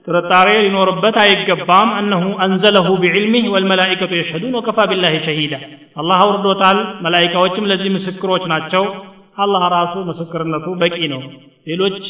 ጥርጣሬ 0.06 0.48
ሊኖርበት 0.62 1.16
አይገባም 1.22 1.90
እነሁ 1.98 2.22
አንዘለሁ 2.44 2.86
ቢዕልሚህ 3.02 3.44
ወልመላኢከቱ 3.52 4.12
የሽሀዱን 4.16 4.56
ወከፋ 4.58 4.86
ቢላህ 4.90 5.14
ሸሂዳ 5.26 5.54
አላህ 5.96 6.20
አውርዶታል 6.24 6.78
መላኢካዎችም 7.04 7.68
ለዚህ 7.70 7.90
ምስክሮች 7.96 8.44
ናቸው 8.52 8.84
አላህ 9.38 9.62
ራሱ 9.74 9.94
ምስክርነቱ 10.08 10.66
በቂ 10.80 10.96
ነው 11.12 11.20
ሌሎች 11.66 12.00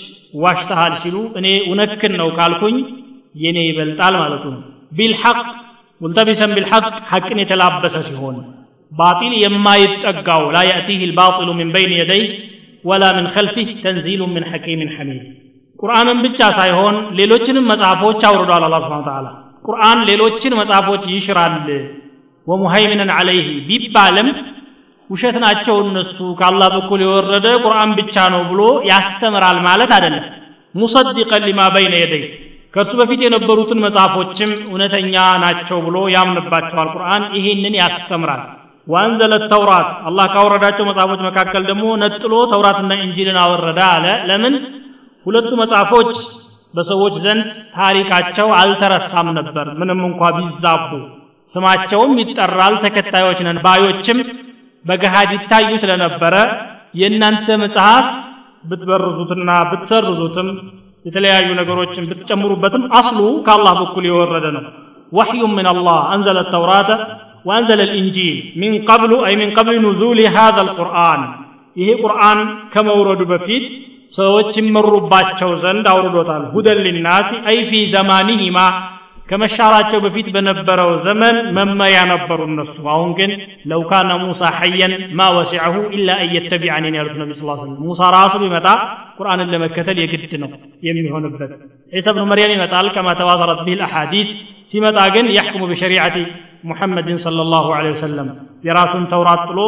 ዋሽተሃል 0.44 0.94
ሲሉ 1.02 1.16
እኔ 1.40 1.48
እውነክን 1.66 2.14
ነው 2.20 2.30
ካልኩኝ 2.38 2.76
የኔ 3.42 3.58
ይበልጣል 3.68 4.14
ማለቱ 4.22 4.44
ነው 4.54 4.62
ቢልሐቅ 4.92 5.38
ሙልተቢሰን 6.00 6.50
ቢልሐቅ 6.56 6.84
ሐቅን 7.10 7.38
የተላበሰ 7.42 7.96
ሲሆን 8.08 8.38
ባጢል 8.92 9.34
የማይጠጋው 9.42 10.42
ላ 10.54 10.64
ያእቲህ 10.70 11.04
ልባጢሉ 11.10 11.50
ምን 11.58 11.68
በይን 11.74 11.92
የደይህ 11.98 12.26
ወላ 12.84 13.04
ምን 13.16 13.26
ኸልፊህ 13.34 13.68
ተንዚሉ 13.84 14.22
ምን 14.34 14.44
ሐኪምን 14.50 14.90
ሐሚድ 14.96 15.22
ቁርአንን 15.79 16.19
ብቻ 16.25 16.39
ሳይሆን 16.57 16.95
ሌሎችንም 17.19 17.67
መጽሐፎች 17.71 18.21
አውርዷል 18.29 18.63
አላ 18.67 18.77
ስብን 18.85 19.03
ተዓላ 19.07 19.27
ቁርአን 19.65 19.99
ሌሎችን 20.09 20.53
መጽሐፎች 20.59 21.03
ይሽራል። 21.13 21.55
ወሙሃይምንን 22.47 23.09
አለይህ 23.15 23.47
ቢባልም 23.67 24.27
ውሸት 25.09 25.35
ናቸው 25.43 25.75
እነሱ 25.83 26.17
ከአላህ 26.39 26.69
በኩል 26.75 26.99
የወረደ 27.03 27.47
ቁርአን 27.63 27.91
ብቻ 27.99 28.15
ነው 28.33 28.41
ብሎ 28.51 28.61
ያስተምራል 28.89 29.57
ማለት 29.67 29.91
አይደለም። 29.97 30.25
ሙሰዲቀን 30.75 31.43
ሊማ 31.47 31.61
በይነ 31.75 31.93
የደይ 32.01 32.23
ከእርሱ 32.73 32.93
በፊት 32.99 33.19
የነበሩትን 33.25 33.79
መጽሐፎችም 33.85 34.51
እውነተኛ 34.67 35.13
ናቸው 35.43 35.77
ብሎ 35.85 35.97
ያምንባቸዋል። 36.15 36.89
ቁርአን 36.95 37.23
ይሄንን 37.37 37.75
ያስተምራል። 37.81 38.41
ወአንዘለ 38.87 39.33
ተውራት 39.51 39.89
አላህ 40.09 40.25
ካወረዳቸው 40.33 40.85
መጽሐፎች 40.89 41.21
መካከል 41.27 41.63
ደግሞ 41.69 41.85
ነጥሎ 42.03 42.33
ተውራትና 42.51 42.93
እንጂልን 43.05 43.39
አወረደ 43.43 43.79
አለ። 43.93 44.05
ለምን 44.29 44.53
ሁለቱ 45.26 45.50
መጽሐፎች 45.62 46.12
በሰዎች 46.74 47.14
ዘንድ 47.24 47.46
ታሪካቸው 47.78 48.48
አልተረሳም 48.60 49.28
ነበር 49.38 49.66
ምንም 49.80 50.00
እንኳ 50.10 50.30
ቢዛቡ 50.36 50.90
ስማቸውም 51.54 52.12
ይጠራል 52.22 52.74
ተከታዮች 52.84 53.40
ነን 53.46 53.58
ባዮችም 53.64 54.18
በገሃድ 54.84 55.32
ይታዩ 55.36 55.72
ስለነበረ 55.82 56.34
የእናንተ 57.00 57.56
መጽሐፍ 57.64 58.06
ብትበርዙትና 58.64 59.50
ብትሰርዙትም 59.70 60.48
የተለያዩ 61.04 61.48
ነገሮችን 61.60 62.08
ብትጨምሩበትም 62.10 62.82
አስሉ 62.98 63.20
ከአላህ 63.46 63.74
በኩል 63.82 64.04
የወረደ 64.10 64.46
ነው 64.56 64.64
ወሕዩ 65.12 65.44
ምን 65.58 65.68
አላህ 65.74 66.00
አንዘለ 66.14 66.40
ተውራተ 66.54 66.90
وأنزل 67.44 67.80
الإنجيل 67.80 68.36
من 68.56 68.72
قبل 68.84 69.10
أي 69.26 69.34
من 69.36 69.48
قبل 69.54 69.74
نزول 69.86 70.18
هذا 70.38 70.60
القرآن 70.66 71.20
ይሄ 71.76 71.88
ቁርአን 72.02 72.38
ከመውረዱ 72.72 73.20
በፊት 73.30 73.64
ሰዎች 74.17 74.51
ይመሩባቸው 74.59 75.49
ዘንድ 75.63 75.85
አውርዶታል። 75.91 76.43
ሁደን 76.53 76.79
ሊናሲ 76.87 77.29
አይ 77.49 77.57
ፊ 77.69 77.81
ዘማኒሂማ 77.93 78.59
ከመሻራቸው 79.29 79.99
በፊት 80.03 80.27
በነበረው 80.35 80.89
ዘመን 81.05 81.35
መመሪያ 81.57 81.99
ነበሩ 82.11 82.39
እነሱ። 82.49 82.75
አሁን 82.93 83.09
ግን 83.17 83.31
ለው 83.71 83.81
ካነ 83.89 84.11
ሙሳ 84.21 84.51
ሐየን 84.59 84.93
ማ 85.19 85.27
ወሲዐሁ 85.37 85.75
ኢላ 85.97 86.09
አን 86.17 86.29
የተቢዐኒን 86.35 86.95
ያሉት 86.99 87.17
ነቢ 87.21 87.31
ስ 87.33 87.41
ስለም 87.41 87.73
ሙሳ 87.83 88.01
ራሱ 88.15 88.33
ቢመጣ 88.43 88.67
ቁርአንን 89.19 89.51
ለመከተል 89.53 89.97
የግድ 90.03 90.33
ነው 90.43 90.51
የሚሆንበት። 90.87 91.51
ዒሳ 91.93 92.07
ብኑ 92.15 92.25
መርያም 92.31 92.53
ይመጣል። 92.55 92.87
ከማ 92.95 93.09
ተዋተረት 93.21 93.61
ቢህ 93.67 93.77
ልአሓዲት 93.81 94.31
ሲመጣ 94.73 94.97
ግን 95.15 95.25
ያሕኩሙ 95.37 95.63
በሸሪዓቲ 95.69 96.15
ሙሐመድን 96.63 97.17
ሰለላሁ 97.25 97.65
ዐለይሂ 97.75 97.93
ወሰለም 97.95 98.27
የራሱን 98.63 99.03
ተውራት 99.11 99.41
ጥሎ 99.49 99.59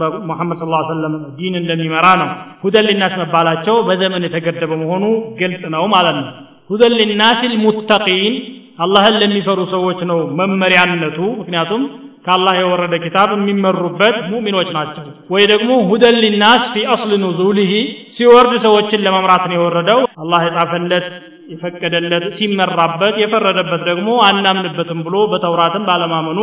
በሙሐመድ 0.00 0.56
ሰለላሁ 0.60 0.80
ዐለይሂ 0.82 1.24
ዲን 1.38 1.54
እንደሚመራ 1.60 2.06
ነው። 2.20 2.28
ሁደልናስ 2.64 2.88
ሊናስ 2.90 3.14
መባላቸው 3.22 3.76
በዘመን 3.88 4.24
የተገደበ 4.26 4.72
መሆኑ 4.82 5.04
ግልጽ 5.40 5.64
ነው 5.74 5.84
ማለት 5.94 6.16
ነው። 6.20 6.28
ሁደን 6.70 6.94
ሊናስ 7.00 7.40
ልሙተቂን 7.52 8.34
አላህን 8.78 9.16
ለሚፈሩ 9.22 9.60
ሰዎች 9.72 10.00
ነው 10.10 10.18
መመሪያነቱ። 10.40 11.18
ምክንያቱም 11.40 11.82
ከአላህ 12.24 12.54
የወረደ 12.58 12.94
ኪታብ 13.04 13.28
የሚመሩበት 13.34 14.16
ሙእሚኖች 14.30 14.70
ናቸው። 14.76 15.04
ወይ 15.30 15.44
ደግሞ 15.52 15.70
ሁደን 15.90 16.16
ሊናስ 16.24 16.64
ፊ 16.72 16.82
አስል 16.94 17.12
ኑዙሊሂ 17.22 17.72
ሲወርድ 18.16 18.54
ሰዎችን 18.64 19.04
ለመምራት 19.06 19.44
ነው 19.48 19.56
የወረደው። 19.58 20.00
አላህ 20.22 20.40
የጻፈለት 20.46 21.06
የፈቀደለት 21.52 22.26
ሲመራበት 22.36 23.14
የፈረደበት 23.22 23.82
ደግሞ 23.88 24.08
አናምንበትም 24.26 25.00
ብሎ 25.06 25.16
በተውራትም 25.32 25.86
ባለማመኑ 25.88 26.38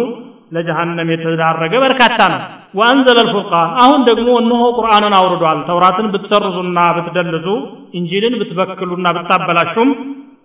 ለጀሃነም 0.54 1.10
የተዳረገ 1.14 1.74
በርካታ 1.84 2.20
ነው። 2.34 2.42
ወአንዘለ 2.74 3.18
ልፉርቃን 3.28 3.72
አሁን 3.84 4.02
ደግሞ 4.10 4.30
እነሆ 4.42 4.64
ቁርአንን 4.78 5.14
አውርዷል። 5.18 5.60
ተውራትን 5.70 6.08
ብትሰርዙና 6.14 6.80
ብትደልዙ 6.98 7.48
እንጂልን 8.00 8.36
ብትበክሉና 8.42 9.08
ብታበላሹም 9.18 9.92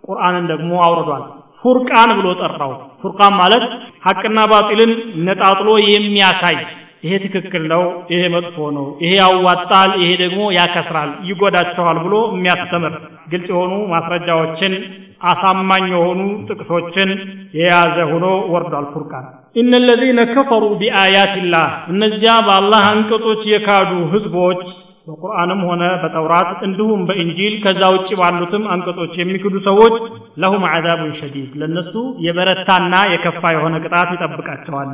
ቁርአንን 0.09 0.45
ደግሞ 0.53 0.73
አውርዷል 0.87 1.25
ፉርቃን 1.55 2.11
ብሎ 2.19 2.29
ጠራው። 2.41 2.73
ፉርቃን 3.03 3.35
ማለት 3.41 3.65
ሐቅና 4.07 4.39
ባጢልን 4.51 4.93
ነጣጥሎ 5.27 5.69
የሚያሳይ። 5.89 6.57
ይሄ 7.05 7.13
ትክክል 7.25 7.63
ነው 7.73 7.83
ይሄ 8.13 8.23
መጥፎ 8.35 8.57
ነው 8.75 8.85
ይሄ 9.03 9.13
ያዋጣል 9.21 9.91
ይሄ 10.03 10.11
ደግሞ 10.21 10.43
ያከስራል 10.57 11.11
ይጎዳቸዋል 11.29 11.99
ብሎ 12.05 12.15
የሚያስተምር 12.33 12.95
ግልጽ 13.33 13.49
የሆኑ 13.53 13.73
ማስረጃዎችን 13.93 14.75
አሳማኝ 15.31 15.85
የሆኑ 15.93 16.21
ጥቅሶችን 16.49 17.11
የያዘ 17.59 17.97
ሆኖ 18.11 18.25
ወርዷል 18.53 18.87
ፉርቃን። 18.93 19.27
ኢነ 19.57 19.73
ለዚነ 19.87 20.21
ከፈሩ 20.31 20.65
ቢአያትላህ 20.81 21.67
እነዚያ 21.93 22.33
በአላህ 22.47 22.85
አንቀጾች 22.93 23.43
የካዱ 23.51 23.91
ህዝቦች 24.15 24.63
በቁርአንም 25.07 25.61
ሆነ 25.69 25.85
በተውራት 26.03 26.51
እንዲሁም 26.67 27.01
በእንጂል 27.09 27.55
ከዛ 27.63 27.83
ውጭ 27.95 28.11
ባሉትም 28.21 28.65
አንቀጾች 28.73 29.15
የሚክዱ 29.21 29.55
ሰዎች 29.65 29.95
ለሁም 30.43 30.65
ዓዛቡን 30.71 31.11
ሸዲድ 31.21 31.51
ለነሱ 31.63 31.95
የበረታና 32.27 32.95
የከፋ 33.13 33.43
የሆነ 33.55 33.75
ቅጣት 33.85 34.11
ይጠብቃቸዋል። 34.15 34.93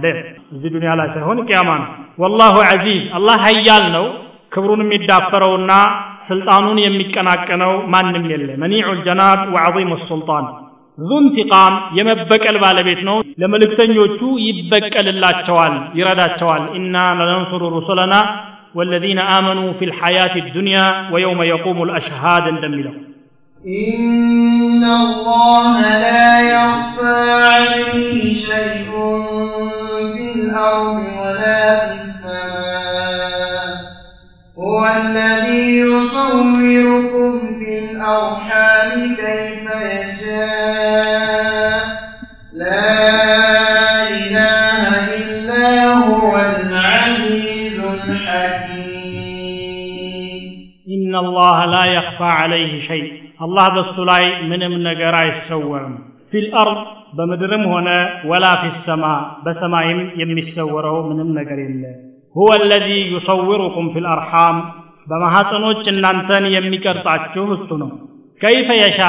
እዚህ 0.55 0.71
ዱንያ 0.77 0.95
ላይ 1.01 1.11
ሳይሆን 1.15 1.43
ቅያማ 1.47 1.71
ነው። 1.83 1.91
ወላሁ 2.19 2.57
ዐዚዝ 2.71 3.05
አላህ 3.19 3.37
ሀያል 3.47 3.87
ነው። 3.97 4.07
ክብሩን 4.53 4.83
የሚዳፈረውና 4.85 5.73
ስልጣኑን 6.29 6.79
የሚቀናቀነው 6.83 7.73
ማንም 7.95 8.25
የለ 8.33 8.51
መኒዑ 8.63 8.89
ልጀናብ 8.99 9.41
ወዐظሙ 9.55 9.91
ሱልጣን 10.07 10.47
ዙ 10.99 11.19
እንቲቃም 11.23 11.75
የመበቀል 11.97 12.57
ባለቤት 12.63 13.01
ነው። 13.09 13.19
ለመልእክተኞቹ 13.43 14.21
ይበቀልላቸዋል 14.47 15.75
ይረዳቸዋል። 15.99 16.63
ኢና 16.79 16.97
ለነንሱሩ 17.19 17.63
ሩሱለና 17.77 18.15
والذين 18.75 19.19
آمنوا 19.19 19.73
في 19.73 19.85
الحياة 19.85 20.37
الدنيا 20.37 21.11
ويوم 21.13 21.43
يقوم 21.43 21.83
الأشهاد 21.83 22.43
اندملوا 22.43 22.93
إن 23.67 24.85
الله 24.85 25.81
لا 25.81 26.41
يخفى 26.41 27.19
عليه 27.43 28.33
شيء 28.35 28.91
في 30.15 30.33
الأرض 30.37 30.99
ولا 31.21 31.65
في 31.87 31.93
السماء. 32.03 33.71
هو 34.59 34.81
الذي 34.87 35.79
يصوركم 35.79 37.31
في 37.59 37.79
الأرحام 37.79 38.91
كيف 39.17 39.65
يشاء. 39.65 40.08
يخفى 52.18 52.30
عليه 52.40 52.74
شيء 52.90 53.06
الله 53.46 53.66
በሱ 53.76 53.96
ላይ 54.12 54.24
ምንም 54.50 54.74
ነገር 54.90 55.14
አይሰወርም 55.22 55.96
ፊል 56.32 56.48
አርድ 56.62 56.80
በምድርም 57.18 57.64
ሆነ 57.72 57.90
ወላ 58.30 58.46
ፊ 58.62 58.72
ሰማ 58.86 59.04
በሰማይም 59.46 60.00
የሚሰወረው 60.22 60.98
ምንም 61.10 61.30
ነገር 61.40 61.60
የለ 61.66 61.84
ሁወ 62.36 62.48
አለዚ 62.58 62.88
ዩሰውሩኩም 63.14 63.88
ፊ 63.94 64.04
ልአርሓም 64.06 64.58
በማሐፀኖች 65.10 65.84
እናንተን 65.94 66.46
የሚቀርጻችሁ 66.56 67.46
እሱ 67.58 67.70
ነው 67.82 67.92
ከይፈ 68.42 68.70
የሻ 68.82 69.00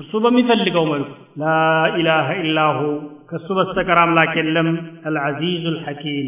እርሱ 0.00 0.12
በሚፈልገው 0.24 0.84
መልኩ 0.92 1.10
ላኢላሃ 1.42 2.28
ኢላሁ 2.42 2.78
ከእሱ 3.30 3.48
በስተቀር 3.58 3.98
አምላክ 4.04 4.32
የለም 4.40 4.68
አልዓዚዙ 5.08 5.64
ልሐኪም 5.76 6.26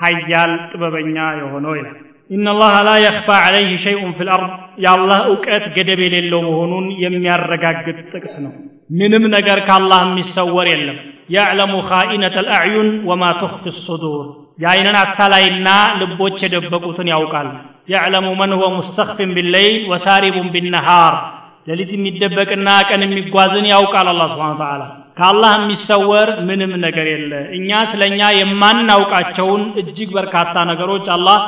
ሀያል 0.00 0.52
ጥበበኛ 0.70 1.16
የሆነው 1.40 1.74
ይላል 1.78 1.98
ኢነላህ 2.29 2.73
ላ 2.85 2.91
የኽፋ 3.03 3.27
ዐለይህ 3.43 3.71
ሸይኡን 3.83 4.11
ፊል 4.17 4.29
አርድ 4.33 4.51
የአላህ 4.83 5.19
እውቀት 5.29 5.63
ገደብ 5.75 5.99
የሌለው 6.03 6.41
መሆኑን 6.47 6.85
የሚያረጋግጥ 7.03 7.97
ጥቅስ 8.11 8.33
ነው። 8.43 8.51
ምንም 8.99 9.23
ነገር 9.35 9.59
ከአላህ 9.67 10.01
የሚሰወር 10.05 10.67
የለም። 10.71 10.99
يعلم 11.29 11.73
خائنة 11.89 12.37
الأعين 12.45 12.89
وما 13.09 13.23
تخفي 13.39 13.63
الصدور 13.79 14.21
የአይንን 14.63 14.95
አታላይና 15.01 15.67
ልቦች 15.99 16.37
የደበቁትን 16.45 17.09
ያውቃል። 17.13 17.49
يعلم 17.93 18.27
من 18.39 18.53
هو 18.55 18.69
مستخف 18.77 19.31
بالليل 19.37 19.75
وسارب 19.91 20.47
بالنهار 20.55 21.13
ሌሊት 21.69 21.91
የሚደበቅና 21.95 22.69
ቀን 22.89 23.01
የሚጓዝን 23.05 23.65
ያውቃል። 23.71 24.07
አላህ 24.13 24.27
سبحانه 24.33 24.51
وتعالى 24.53 24.83
ከአላህ 25.17 25.51
የሚሰወር 25.57 26.29
ምንም 26.47 26.71
ነገር 26.83 27.07
የለ። 27.13 27.31
እኛ 27.57 27.69
ስለ 27.91 28.01
እኛ 28.11 28.21
የማናውቃቸውን 28.39 29.63
እጅግ 29.81 30.09
በርካታ 30.17 30.55
ነገሮች 30.71 31.07
አላህ 31.15 31.39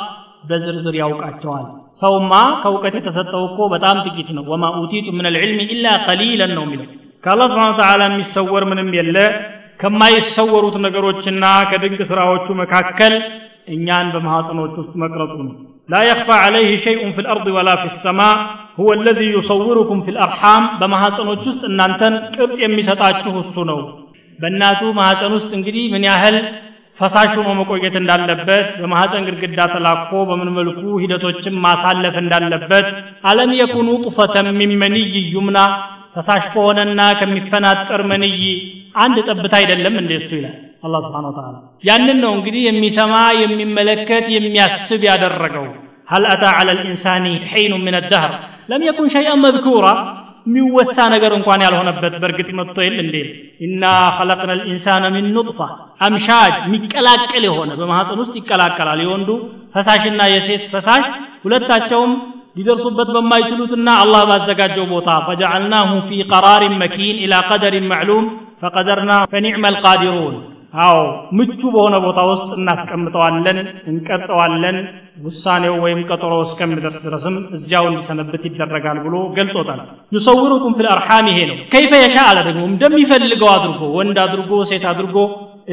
በዝርዝር 0.48 0.94
ያውቃቸዋል 1.02 1.66
ሰውማ 2.02 2.32
ከእውቀት 2.62 2.94
የተሰጠው 2.98 3.42
እኮ 3.50 3.58
በጣም 3.74 3.96
ጥቂት 4.06 4.28
ነው 4.36 4.44
ወማ 4.52 4.64
ኡቲቱ 4.80 5.06
ምን 5.18 5.26
ልዕልም 5.36 5.60
ኢላ 5.74 5.86
ቀሊለን 6.06 6.52
ነው 6.58 6.64
የሚለው 6.66 6.88
ከአላህ 7.24 7.46
ስብሓን 7.52 7.76
ተዓላ 7.80 8.02
የሚሰወር 8.10 8.64
ምንም 8.70 8.90
የለ 8.98 9.16
ከማይሰወሩት 9.80 10.76
ነገሮችና 10.86 11.44
ከድንቅ 11.70 12.00
ስራዎቹ 12.10 12.46
መካከል 12.62 13.14
እኛን 13.74 14.06
በማሐፀኖች 14.16 14.74
ውስጥ 14.82 14.94
መቅረጹ 15.04 15.34
ነው 15.46 15.54
لا 15.88 16.00
يخفى 16.10 16.36
عليه 16.46 16.70
شيء 16.86 17.02
في 17.14 17.20
الأرض 17.24 17.46
ولا 17.56 17.74
في 17.80 17.86
السماء 17.92 18.36
هو 18.80 18.88
الذي 18.98 19.26
يصوركم 19.36 19.98
في 20.04 20.10
الأرحام 20.14 20.62
በማሐፀኖች 20.80 21.42
ውስጥ 21.50 21.62
እናንተን 21.70 22.14
ቅርጽ 22.36 22.56
የሚሰጣችሁ 22.64 23.34
እሱ 23.42 23.56
ነው 23.70 23.78
በእናቱ 24.38 24.80
ማህፀን 24.98 25.32
ውስጥ 25.38 25.50
እንግዲህ 25.58 25.84
ምን 25.94 26.02
ያህል 26.10 26.36
ፈሳሽ 27.00 27.32
ሆኖ 27.38 27.48
መቆየት 27.60 27.94
እንዳለበት 28.00 28.66
በማህፀን 28.80 29.24
ግድግዳ 29.28 29.62
ተላኮ 29.72 30.10
በምን 30.28 30.50
መልኩ 30.58 30.82
ሂደቶችን 31.02 31.56
ማሳለፍ 31.64 32.14
እንዳለበት 32.22 32.86
አለም 33.30 33.50
የኩኑ 33.60 33.88
ጡፈተን 34.04 34.48
ሚን 34.60 34.72
መንይ 34.82 35.04
ዩምና 35.34 35.58
ፈሳሽ 36.16 36.44
ከሆነና 36.54 37.00
ከሚፈናጠር 37.18 38.02
መንይ 38.12 38.38
አንድ 39.04 39.16
ጠብታ 39.28 39.54
አይደለም 39.60 39.96
እንደ 40.02 40.12
እሱ 40.20 40.30
ይላል 40.38 40.54
አላህ 40.86 41.00
ስብሓን 41.06 41.26
ወተዓላ 41.30 41.56
ያንን 41.88 42.18
ነው 42.24 42.32
እንግዲህ 42.38 42.62
የሚሰማ 42.68 43.14
የሚመለከት 43.42 44.24
የሚያስብ 44.36 45.02
ያደረገው 45.10 45.66
هل 46.08 46.22
أتى 46.26 46.50
على 46.58 46.72
الإنسان 46.72 47.24
حين 47.50 47.72
من 47.86 47.94
الدهر 47.94 48.30
لم 48.68 48.82
يكن 48.82 49.06
شيئا 49.08 49.34
مذكورا 49.36 49.94
የሚወሳ 50.46 50.96
ነገር 51.14 51.32
እንኳን 51.36 51.62
ያልሆነበት 51.64 52.14
በእርግጥ 52.22 52.48
መጥቶ 52.58 52.76
የለ 52.84 52.98
እንዴ 53.04 53.16
ኢና 53.66 53.84
ኸለቅና 54.18 54.50
ልኢንሳነ 54.58 55.04
ሚን 55.14 55.26
ኑጥፋ 55.36 55.58
አምሻጅ 56.06 56.54
የሚቀላቀል 56.66 57.44
የሆነ 57.48 57.70
በማህፀን 57.80 58.20
ውስጥ 58.22 58.34
ይቀላቀላል 58.40 59.02
የወንዱ 59.04 59.30
ፈሳሽና 59.74 60.22
የሴት 60.32 60.64
ፈሳሽ 60.74 61.06
ሁለታቸውም 61.44 62.12
ሊደርሱበት 62.56 63.08
በማይችሉትና 63.14 63.88
አላህ 64.02 64.22
ባዘጋጀው 64.28 64.86
ቦታ 64.92 65.08
ፈጀዐልናሁ 65.26 65.90
ፊ 66.06 66.22
ቀራሪን 66.30 66.76
መኪን 66.82 67.16
ኢላ 67.24 67.34
ቀደሪን 67.48 67.88
ማዕሉም 67.90 68.26
ፈቀደርና 68.62 69.12
ፈኒዕመ 69.32 69.64
ልቃዲሩን 69.74 70.36
አዎ 70.84 70.96
ምቹ 71.38 71.60
በሆነ 71.74 71.94
ቦታ 72.04 72.20
ውስጥ 72.30 72.48
እናስቀምጠዋለን 72.58 73.58
እንቀርጸዋለን 73.90 74.76
ውሳኔው 75.26 75.74
ወይም 75.84 76.00
ቀጠሮ 76.10 76.32
እስከሚደርስ 76.46 76.96
ድረስም 77.06 77.36
እዚያው 77.56 77.86
እንዲሰነብት 77.90 78.42
ይደረጋል 78.48 78.98
ብሎ 79.06 79.16
ገልጾታል 79.38 79.80
ዩሰውሩኩም 80.16 80.74
ፊል 80.78 80.88
አርሓም 80.94 81.28
ይሄ 81.32 81.38
ነው 81.50 81.58
ከይፈ 81.74 81.92
የሻ 82.04 82.16
አለ 82.30 82.38
ደግሞ 82.48 82.62
እንደሚፈልገው 82.72 83.50
አድርጎ 83.56 83.82
ወንድ 83.98 84.18
አድርጎ 84.26 84.60
ሴት 84.72 84.86
አድርጎ 84.92 85.16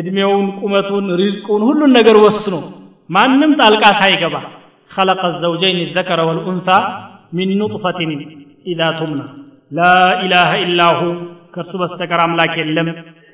እድሜውን 0.02 0.48
ቁመቱን 0.62 1.08
ሪዝቁን 1.22 1.64
ሁሉን 1.70 1.94
ነገር 2.00 2.20
ወስኖ 2.26 2.56
ማንም 3.10 3.54
ጣልቃ 3.62 3.86
ሳይገባ 4.02 4.36
خلق 4.92 5.22
الزوجين 5.26 5.78
الذكر 5.88 6.20
والأنثى 6.28 6.80
من 7.38 7.48
نطفة 7.62 8.00
إذا 8.72 8.88
تمنى 9.00 9.26
لا 9.72 9.96
إله 10.26 10.50
إلا 10.66 10.88
هو 11.00 11.10
ከእርሱ 11.54 11.74
በስተቀር 11.82 12.20
አምላክ 12.26 12.54
የለም 12.60 12.88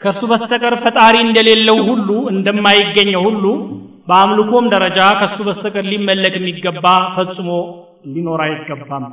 ከእርሱ 0.04 0.22
በስተቀር 0.30 0.74
ፈጣሪ 0.82 1.14
እንደሌለው 1.26 1.78
ሁሉ 1.88 2.08
እንደማይገኘው 2.32 3.22
ሁሉ 3.28 3.44
በአምልኮም 4.08 4.66
ደረጃ 4.72 4.98
ከእሱ 5.20 5.38
በስተቀር 5.46 5.84
ሊመለክ 5.90 6.34
የሚገባ 6.38 6.86
ፈጽሞ 7.14 7.48
ሊኖር 8.14 8.40
አይገባም። 8.46 9.04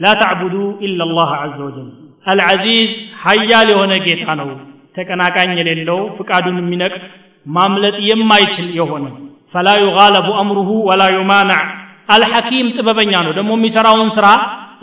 ላ 0.00 0.12
ተዕቡዱ 0.20 0.54
ኢላ 0.86 1.06
ላህ 1.10 1.30
አዘ 1.38 1.56
ወጀል። 1.66 1.88
አልዓዚዝ 2.26 2.90
ሀያል 3.22 3.68
የሆነ 3.72 3.92
ጌታ 4.06 4.26
ነው። 4.40 4.48
ተቀናቃኝ 4.96 5.52
የሌለው 5.60 6.00
ፍቃዱን 6.18 6.58
የሚነቅፍ 6.60 7.04
ማምለጥ 7.46 7.96
የማይችል 8.08 8.68
የሆነ። 8.78 9.06
ፈላ 9.54 9.68
ዩጋለቡ 9.82 10.28
አምሩሁ 10.42 10.70
ወላ 10.88 11.02
ዩማናዕ 11.16 11.62
አልሐኪም 12.14 12.68
ጥበበኛ 12.76 13.12
ነው። 13.26 13.32
ደግሞ 13.38 13.50
የሚሰራውን 13.58 14.08
ስራ 14.16 14.26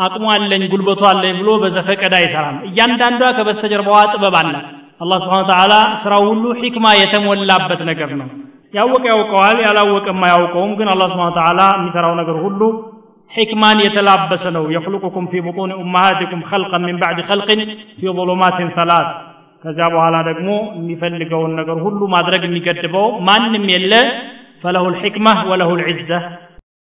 አቅሙ 0.06 0.26
አለኝ 0.36 0.64
ጉልበቱ 0.72 1.02
አለኝ 1.10 1.34
ብሎ 1.42 1.50
በዘፈቀድ 1.64 2.14
አይሰራም። 2.20 2.58
እያንዳንዷ 2.70 3.24
ከበስተጀርባዋ 3.38 4.00
ጥበብ 4.14 4.36
አላት 4.42 4.68
አላህ 5.02 5.18
ስብሓን 5.24 5.46
ተዓላ 5.50 5.74
ስራው 6.02 6.24
ሁሉ 6.32 6.46
ሒክማ 6.62 6.88
የተሞላበት 7.00 7.82
ነገር 7.90 8.10
ነው 8.20 8.28
ያወቀ 8.74 9.04
ያውቀዋል 9.14 9.58
ያላወቀም 9.66 10.20
አያውቀውም 10.28 10.72
ግን 10.80 10.90
አላህ 10.94 11.08
ስብሓን 11.14 11.34
ተዓላ 11.38 11.62
የሚሰራው 11.78 12.14
ነገር 12.22 12.38
ሁሉ 12.46 12.62
ሕክማን 13.32 13.78
የተላበሰ 13.86 14.46
ነው 14.56 14.64
የክልቁኩም 14.76 15.26
ፊ 15.32 15.42
ቡጡን 15.46 15.72
ኡማሃቲኩም 15.82 16.42
ኸልቀን 16.50 16.84
ሚን 16.88 16.98
ባዕድ 17.02 17.20
ኸልቅን 17.30 17.60
ፊ 18.00 18.14
ظሉማትን 18.18 18.70
ሰላት 18.78 19.10
ከዚያ 19.64 19.88
በኋላ 19.94 20.18
ደግሞ 20.30 20.50
የሚፈልገውን 20.78 21.52
ነገር 21.60 21.78
ሁሉ 21.86 22.02
ማድረግ 22.16 22.44
የሚገድበው 22.48 23.08
ማንም 23.28 23.66
የለ 23.74 23.94
ፈለሁ 24.64 24.86
ልሕክማ 24.96 25.28
ወለሁ 25.52 25.70
ልዕዘህ 25.82 26.24